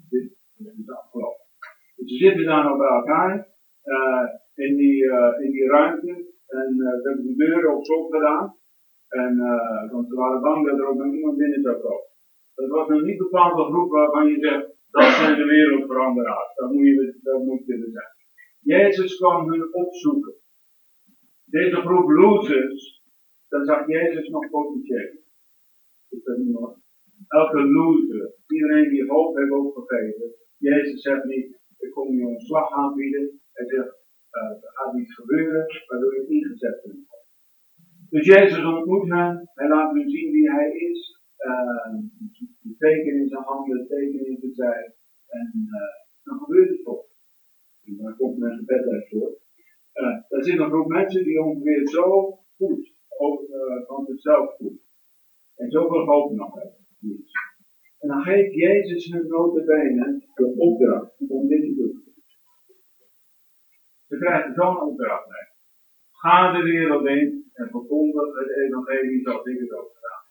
Dit 0.10 0.32
is 0.80 0.90
afgelopen. 0.90 1.46
Dus 1.96 2.10
ze 2.10 2.16
zitten 2.16 2.46
daar 2.46 2.64
nog 2.64 2.78
bij 2.78 2.88
elkaar. 2.88 3.34
Uh, 3.84 4.28
in 4.54 4.76
die, 4.76 5.04
uh, 5.04 5.34
in 5.46 5.52
die 5.52 5.68
ruimte. 5.68 6.12
En 6.48 6.72
uh, 6.78 6.88
hebben 7.04 7.26
de 7.26 7.36
deuren 7.36 7.76
op 7.76 7.86
slot 7.86 8.14
gedaan. 8.14 8.56
En, 9.08 9.38
want 9.92 10.08
ze 10.08 10.16
waren 10.16 10.42
bang 10.42 10.68
dat 10.68 10.80
er 10.80 10.88
ook 10.88 10.98
nog 10.98 11.14
iemand 11.14 11.38
binnen 11.38 11.62
zou 11.62 11.76
komen. 11.82 12.08
Dat 12.56 12.70
was 12.70 12.88
nog 12.88 13.02
niet 13.02 13.18
bepaald 13.18 13.58
een 13.58 13.74
groep 13.74 13.92
waarvan 13.92 14.28
je 14.28 14.40
zegt, 14.40 14.66
dat 14.92 15.04
zijn 15.04 15.38
de 15.38 15.46
wereldveranderaars. 15.46 16.56
Dat 16.56 16.72
moet 16.72 16.86
je, 16.86 17.20
dat 17.24 17.44
moet 17.44 17.66
je 17.66 17.90
zijn. 17.92 18.14
Jezus 18.60 19.18
kwam 19.18 19.52
hun 19.52 19.74
opzoeken. 19.74 20.36
Deze 21.60 21.76
groep 21.76 22.10
losers, 22.10 23.02
dan 23.48 23.66
zag 23.66 23.88
Jezus 23.88 24.28
nog 24.30 24.50
potentieel. 24.50 25.14
Elke 27.28 27.62
loser, 27.62 28.34
iedereen 28.48 28.90
die 28.90 29.06
hoop 29.06 29.36
heeft 29.36 29.52
opgegeven. 29.52 30.34
Jezus 30.58 31.02
zegt 31.02 31.24
niet, 31.24 31.60
ik 31.78 31.92
kom 31.92 32.16
je 32.16 32.24
een 32.24 32.40
slag 32.40 32.72
aanbieden. 32.72 33.42
Hij 33.52 33.66
zegt, 33.66 33.96
uh, 34.32 34.64
er 34.66 34.72
gaat 34.74 34.98
iets 34.98 35.14
gebeuren 35.14 35.66
waardoor 35.88 36.16
je 36.16 36.28
ingezet 36.28 36.82
kunt. 36.82 37.08
Dus 38.10 38.26
Jezus 38.26 38.66
ontmoet 38.66 39.10
hen, 39.10 39.50
hij 39.54 39.68
laat 39.68 39.94
hun 39.94 40.10
zien 40.10 40.32
wie 40.32 40.52
hij 40.52 40.72
is, 40.72 41.22
uh, 41.38 41.94
de 42.62 42.76
teken 42.78 43.14
in 43.20 43.28
zijn 43.28 43.44
handen, 43.44 43.78
de 43.78 43.86
teken 43.88 44.26
in 44.26 44.38
zijn 44.40 44.54
zij, 44.54 44.94
en 45.28 45.52
uh, 45.68 45.82
dan 46.24 46.38
gebeurt 46.38 46.70
het 46.70 46.84
toch. 46.84 47.06
En 47.86 47.98
dan 47.98 48.16
komt 48.16 48.38
mijn 48.38 48.58
gebed 48.58 48.88
uit 48.88 49.10
voor. 49.10 49.44
Uh, 49.96 50.38
er 50.38 50.44
zitten 50.44 50.64
een 50.66 50.72
groep 50.72 50.88
mensen 50.88 51.24
die 51.24 51.44
ongeveer 51.44 51.88
zo 51.88 52.40
goed 52.58 52.94
uh, 53.20 53.88
van 53.88 54.06
zichzelf 54.06 54.56
voelen. 54.58 54.82
En 55.56 55.70
zoveel 55.72 56.06
hoop 56.06 56.32
nog 56.32 56.54
hebben. 56.54 56.86
En 58.00 58.08
dan 58.08 58.22
geeft 58.22 58.54
Jezus 58.54 59.12
hun 59.12 59.28
notabene 59.28 60.22
de 60.34 60.54
opdracht 60.58 61.14
om 61.28 61.48
dit 61.48 61.62
te 61.62 61.76
doen. 61.76 62.04
Ze 64.08 64.18
krijgen 64.18 64.54
zo'n 64.54 64.82
opdracht 64.82 65.28
mee. 65.28 65.48
Ga 66.12 66.52
de 66.52 66.64
wereld 66.64 67.08
in 67.08 67.50
en 67.54 67.70
verkondig 67.70 68.40
het 68.40 68.50
evangelie 68.50 69.22
zoals 69.22 69.46
ik 69.46 69.60
het 69.60 69.74
ook 69.74 69.92
gedaan. 69.94 70.24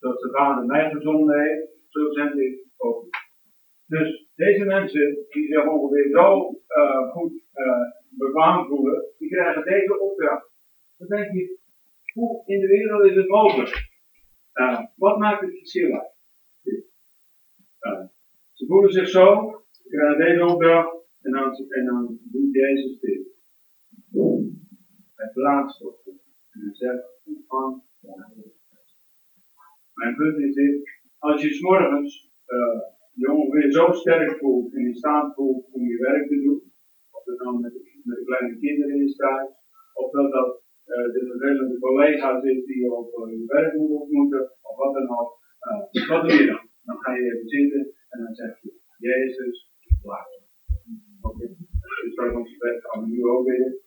Dat 0.00 0.20
de 0.20 0.30
vader 0.30 0.64
mij 0.64 0.90
gezonden 0.90 1.40
heeft, 1.40 1.68
zo 1.88 2.12
zend 2.12 2.38
ik 2.38 2.66
ook. 2.76 3.04
Dus 3.86 4.28
deze 4.34 4.64
mensen 4.64 5.26
die 5.28 5.46
zich 5.46 5.66
ongeveer 5.68 6.08
zo 6.10 6.58
uh, 6.68 7.10
goed 7.10 7.32
uh, 7.54 8.66
voelen, 8.68 8.99
krijgen 9.34 9.64
deze 9.64 10.00
opdracht. 10.00 10.50
Dan 10.96 11.08
denk 11.08 11.32
je, 11.32 11.58
hoe 12.12 12.42
in 12.46 12.60
de 12.60 12.66
wereld 12.66 13.04
is 13.10 13.16
het 13.16 13.28
mogelijk? 13.28 13.88
Uh, 14.54 14.80
wat 14.96 15.18
maakt 15.18 15.40
het 15.40 15.58
verschil 15.58 15.92
uit? 15.92 16.18
ze 18.52 18.66
voelen 18.66 18.92
zich 18.92 19.08
zo, 19.08 19.26
ze 19.70 19.88
krijgen 19.88 20.18
deze 20.18 20.44
opdracht, 20.44 21.00
en 21.22 21.84
dan, 21.84 22.18
doet 22.22 22.54
Jezus 22.54 22.98
dit. 23.00 23.28
Hij 25.14 25.30
plaatst 25.32 25.84
op 25.84 26.00
en 26.50 26.60
hij 26.60 26.74
zegt, 26.74 27.04
ontvang 27.24 27.82
Mijn 29.94 30.14
punt 30.14 30.38
is 30.38 30.54
dit, 30.54 30.90
als 31.18 31.42
je 31.42 31.52
s'morgens 31.52 32.30
uh, 32.46 32.80
je 33.12 33.32
ongeveer 33.32 33.72
zo 33.72 33.92
sterk 33.92 34.38
voelt 34.38 34.74
en 34.74 34.80
in 34.80 34.94
staat 34.94 35.34
voelt 35.34 35.68
om 35.72 35.86
je 35.86 35.96
werk 35.96 36.28
te 36.28 36.42
doen, 36.42 36.72
of 37.10 37.24
dan 37.24 37.60
met, 37.60 37.72
met 38.04 38.16
de 38.18 38.24
kleine 38.24 38.58
kinderen 38.58 39.00
is 39.06 39.16
thuis, 39.16 39.48
of 39.94 40.10
dat 40.10 40.32
dat 40.32 40.50
uh, 40.86 41.12
de 41.14 41.22
vervelende 41.30 41.78
collega's 41.78 42.42
is 42.42 42.64
die 42.64 42.80
je 42.82 42.92
op 42.94 43.28
je 43.30 43.44
werk 43.46 43.74
moet 43.74 43.90
ontmoeten, 43.90 44.42
of 44.62 44.76
wat 44.76 44.94
dan 44.94 45.18
ook, 45.18 45.30
uh, 45.68 46.08
wat 46.08 46.22
doe 46.22 46.32
je 46.40 46.46
dan? 46.46 46.68
Dan 46.84 46.96
ga 46.98 47.14
je 47.14 47.22
even 47.22 47.48
zitten 47.48 47.82
en 48.08 48.22
dan 48.22 48.34
zeg 48.34 48.60
je, 48.60 48.70
Jezus, 48.98 49.70
plaats. 50.02 50.38
Oké, 51.20 51.46
dus 52.02 52.14
dat 52.14 52.26
is 52.26 52.34
ons 52.34 53.06
nu 53.06 53.24
ook 53.24 53.46
weer. 53.46 53.78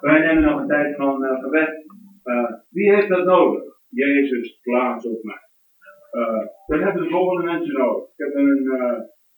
Wij 0.00 0.18
nemen 0.20 0.42
nog 0.42 0.60
een 0.60 0.66
tijd 0.66 0.96
van. 0.96 1.24
Uh, 1.24 2.50
wie 2.68 2.94
heeft 2.94 3.08
dat 3.08 3.24
nodig? 3.24 3.62
Jezus, 3.88 4.60
plaats 4.62 5.06
op 5.06 5.22
mij. 5.22 5.42
Uh, 6.12 6.46
dan 6.66 6.82
hebben 6.82 7.02
de 7.02 7.08
volgende 7.08 7.42
mensen 7.42 7.74
nodig. 7.74 8.04
Ik 8.04 8.24
heb 8.24 8.34
een, 8.34 8.70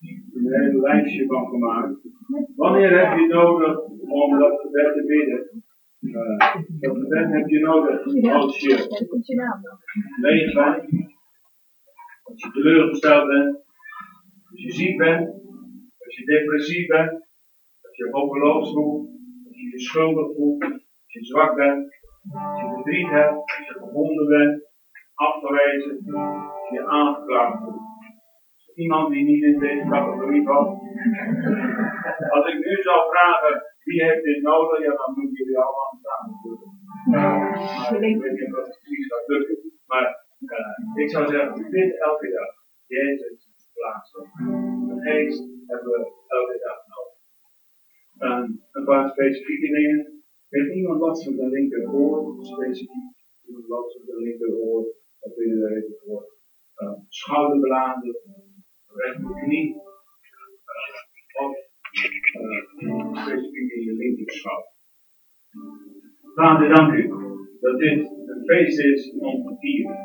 een 0.01 0.63
hele 0.63 0.81
lijstje 0.81 1.27
van 1.27 1.47
gemaakt. 1.49 1.99
Wanneer 2.57 3.09
heb 3.09 3.19
je 3.19 3.27
nodig 3.27 3.79
om 4.01 4.39
dat 4.39 4.61
gebed 4.61 4.93
te 4.93 5.05
bidden? 5.07 5.65
Uh, 6.01 6.39
dat 6.81 6.97
gebed 6.97 7.33
heb 7.33 7.49
je 7.49 7.59
nodig 7.59 8.05
als 8.33 8.57
je 8.57 8.89
leeg 10.21 10.55
bent, 10.55 10.85
als 12.23 12.43
je 12.43 12.51
teleurgesteld 12.51 13.27
bent, 13.27 13.55
als 14.51 14.63
je 14.63 14.71
ziek 14.71 14.97
bent, 14.97 15.29
als 15.99 16.17
je 16.17 16.25
depressief 16.25 16.87
bent, 16.87 17.13
als 17.83 17.97
je 17.97 18.09
hopeloos 18.11 18.73
voelt, 18.73 19.09
als 19.47 19.57
je 19.61 19.69
je 19.71 19.81
schuldig 19.81 20.37
voelt, 20.37 20.63
als 20.63 21.13
je 21.13 21.25
zwak 21.25 21.57
bent, 21.57 21.99
als 22.33 22.61
je 22.61 22.69
verdriet 22.75 23.09
hebt, 23.09 23.35
als 23.35 23.67
je 23.67 23.73
gebonden 23.73 24.27
bent, 24.29 24.69
afgewezen, 25.15 26.15
als 26.15 26.69
je 26.69 26.75
je 26.75 26.87
aangeklaagd 26.87 27.63
voelt. 27.63 28.00
Iemand 28.85 29.13
die 29.13 29.25
niet 29.25 29.43
in 29.43 29.59
deze 29.59 29.87
categorie 29.89 30.45
valt. 30.49 30.71
Als 32.37 32.47
ik 32.53 32.59
nu 32.67 32.75
zou 32.89 32.99
vragen, 33.13 33.55
wie 33.85 34.05
heeft 34.05 34.25
dit 34.25 34.43
nodig, 34.43 34.79
ja, 34.85 34.93
dan 35.01 35.15
moeten 35.17 35.37
jullie 35.39 35.59
allemaal 35.59 35.99
staan. 36.01 36.27
Ik 38.11 38.21
weet 38.23 38.33
niet 38.39 38.55
of 38.57 38.65
het 38.67 38.79
precies 38.83 39.07
gaat 39.07 39.27
lukken. 39.27 39.59
Maar 39.87 40.07
uh, 40.41 41.03
ik 41.03 41.11
zou 41.11 41.27
zeggen, 41.27 41.71
dit 41.71 42.01
elke 42.01 42.29
dag. 42.31 42.53
Jezus 42.87 43.49
plaats 43.73 44.11
geest 45.07 45.43
hebben 45.67 45.91
we 45.91 46.01
elke 46.27 46.59
dag 46.67 46.79
nodig. 46.93 47.19
Een 48.73 48.85
paar 48.85 49.09
specifieke 49.09 49.73
dingen. 49.77 50.23
Heeft 50.49 50.75
iemand 50.75 51.01
last 51.01 51.25
van 51.25 51.37
de 51.37 51.49
linkeroor? 51.49 52.45
Specifiek. 52.45 53.15
Iemand 53.47 53.69
last 53.69 53.93
van 53.97 54.07
de 54.07 54.17
linkeroor? 54.23 54.83
Dat 55.21 55.35
wil 55.37 55.49
je 55.49 55.69
even 55.77 55.99
schouderbladen, 57.09 58.17
Vader, 66.35 66.69
dank 66.75 66.93
u 66.93 67.09
dat 67.61 67.79
dit 67.79 68.11
een 68.27 68.43
feest 68.45 68.79
is 68.79 69.15
om 69.19 69.47
te 69.47 69.57
vieren. 69.59 69.99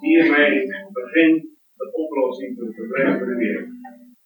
Hiermee 0.00 0.66
begint 0.92 1.42
de 1.76 1.92
oplossing 1.92 2.56
voor 2.56 3.26
de 3.26 3.34
wereld. 3.38 3.68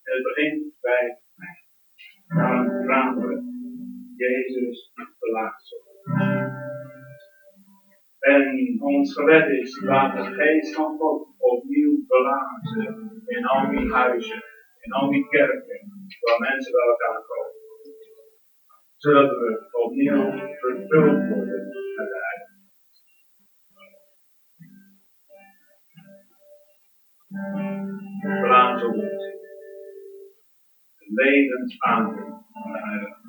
En 0.03 0.14
het 0.14 0.22
begint 0.22 0.72
bij 0.80 1.18
mij. 1.35 1.57
Vragen 2.85 3.28
we 3.28 3.43
Jezus 4.16 4.93
laatste. 5.18 5.76
En 8.18 8.76
ons 8.80 9.14
gebed 9.14 9.49
is, 9.49 9.80
laat 9.80 10.16
de 10.16 10.24
geest 10.24 10.74
van 10.74 10.99
God 10.99 11.32
opnieuw 11.43 12.05
belazen 12.07 13.22
in 13.26 13.45
al 13.45 13.70
die 13.70 13.93
huizen, 13.93 14.43
in 14.80 14.93
al 14.93 15.11
die 15.11 15.28
kerken, 15.28 15.80
waar 16.20 16.40
mensen 16.40 16.72
bij 16.72 16.86
elkaar 16.88 17.22
komen. 17.26 17.51
Zodat 18.97 19.30
we 19.30 19.68
opnieuw 19.72 20.30
vervuld 20.59 21.28
worden 21.28 21.66
met 21.97 22.09
de 22.12 22.20
Heilige 22.26 22.51
Blazen 28.40 28.95
wordt. 28.95 29.40
Levensadem 31.14 32.45
van 32.53 32.72
de 32.72 32.78
Heilige 32.78 33.20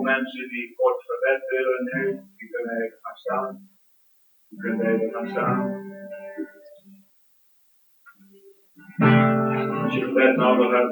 Voor 0.00 0.08
mensen 0.08 0.48
die 0.48 0.74
kort 0.74 1.02
gebed 1.06 1.48
willen 1.48 1.84
nu, 1.84 2.20
die 2.36 2.50
kunnen 2.50 2.82
even 2.82 2.98
gaan 3.02 3.16
staan. 3.16 3.68
Die 4.48 4.58
kunnen 4.58 4.86
even 4.86 5.10
gaan 5.12 5.28
staan. 5.28 5.60
Als 9.82 9.94
je 9.94 10.04
gebed 10.04 10.36
nodig 10.36 10.70
hebt. 10.70 10.90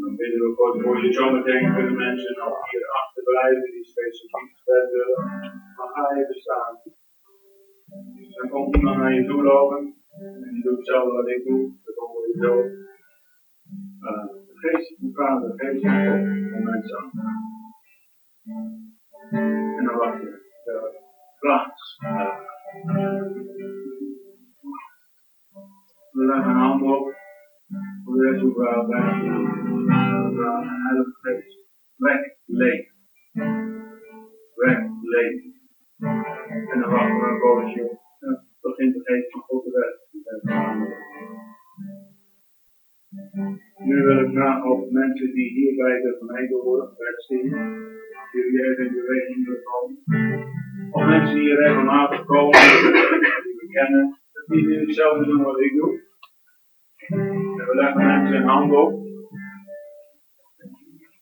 Dan 0.00 0.16
bidden 0.16 0.40
we 0.40 0.54
kort 0.56 0.82
voor 0.82 1.04
je. 1.04 1.12
Zometeen 1.12 1.74
kunnen 1.74 1.96
mensen 1.96 2.36
nog 2.36 2.70
hier 2.70 2.88
achterblijven 2.88 3.70
die 3.72 3.84
specifiek 3.84 4.52
gebed 4.58 4.90
willen. 4.90 5.24
Maar 5.76 5.88
ga 5.88 6.16
even 6.16 6.34
staan. 6.34 6.80
Dan 8.36 8.48
komt 8.48 8.76
iemand 8.76 8.96
naar 8.96 9.14
je 9.14 9.26
toe 9.26 9.42
lopen. 9.42 9.99
En 10.20 10.50
die 10.52 10.62
doet 10.62 10.76
hetzelfde 10.76 11.12
wat 11.12 11.28
ik 11.28 11.44
doe. 11.44 11.72
Dat 11.84 11.94
hoor 11.94 12.26
je 12.26 12.36
zo. 12.40 12.54
Uh, 14.00 14.26
de 14.46 14.52
geest, 14.54 15.00
de 15.00 15.10
vader, 15.12 15.56
de 15.56 15.64
geest 15.64 15.84
aan 15.84 16.82
te 16.82 16.88
gaan. 16.88 17.10
En 19.78 19.84
dan 19.84 19.96
wacht 19.96 20.20
je. 20.22 20.28
De 20.64 21.00
plaats. 21.38 21.98
We 26.10 26.24
leggen 26.24 26.50
een 26.50 26.56
hand 26.56 26.82
op. 26.82 27.14
Voor 28.04 28.16
de 28.16 28.30
rest 28.30 28.42
hoeven 28.42 28.62
we 28.62 28.86
bij. 28.86 29.20
De 30.34 30.66
heilige 30.84 31.16
geest. 31.20 31.68
Weg, 31.96 32.20
leven. 32.44 32.94
Weg, 34.54 34.78
leven. 35.00 35.54
En 36.70 36.80
dan 36.80 36.90
wachten 36.90 37.16
we 37.16 37.38
een. 38.20 38.49
Begint 38.60 38.94
de 38.94 39.00
geest 39.02 39.30
van 39.30 39.40
God 39.40 39.62
te 39.64 39.70
werken. 39.70 40.08
Nu 43.78 44.02
wil 44.02 44.18
ik 44.24 44.30
vragen 44.30 44.70
of 44.70 44.90
mensen 44.90 45.32
die 45.32 45.50
hier 45.50 45.74
bij 45.76 46.00
de 46.00 46.16
gemeente 46.18 46.54
horen, 46.54 46.94
wegzien, 46.96 47.48
jullie 48.32 48.64
even 48.64 48.86
in 48.86 48.92
beweging 48.92 49.46
willen 49.46 49.62
komen. 49.62 49.96
Of 50.90 51.06
mensen 51.06 51.34
die 51.34 51.44
hier 51.44 51.56
regelmatig 51.56 52.24
komen, 52.24 52.60
die 53.44 53.54
we 53.56 53.66
kennen, 53.70 54.18
die 54.46 54.66
nu 54.66 54.80
hetzelfde 54.80 55.24
doen 55.24 55.42
wat 55.42 55.60
ik 55.60 55.72
doe. 55.72 56.08
We 57.66 57.74
leggen 57.74 58.06
mensen 58.06 58.36
een 58.36 58.48
hand 58.48 58.72
op. 58.72 59.08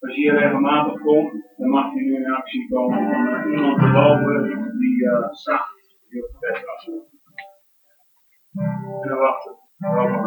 Als 0.01 0.15
je 0.15 0.21
hier 0.21 0.39
regelmatig 0.39 1.01
komt, 1.01 1.33
dan 1.57 1.69
mag 1.69 1.95
je 1.95 2.01
nu 2.01 2.15
in 2.15 2.33
actie 2.33 2.69
komen 2.69 2.99
om 2.99 3.53
iemand 3.53 3.79
te 3.79 3.89
lopen 3.89 4.43
die 4.79 5.03
uh, 5.03 5.31
die 6.09 6.25
op 6.25 6.31
het 6.31 6.41
bed. 6.41 7.08
En 9.03 9.09
dan 9.09 9.19
wachten. 9.19 9.57
Welkom. 9.79 10.27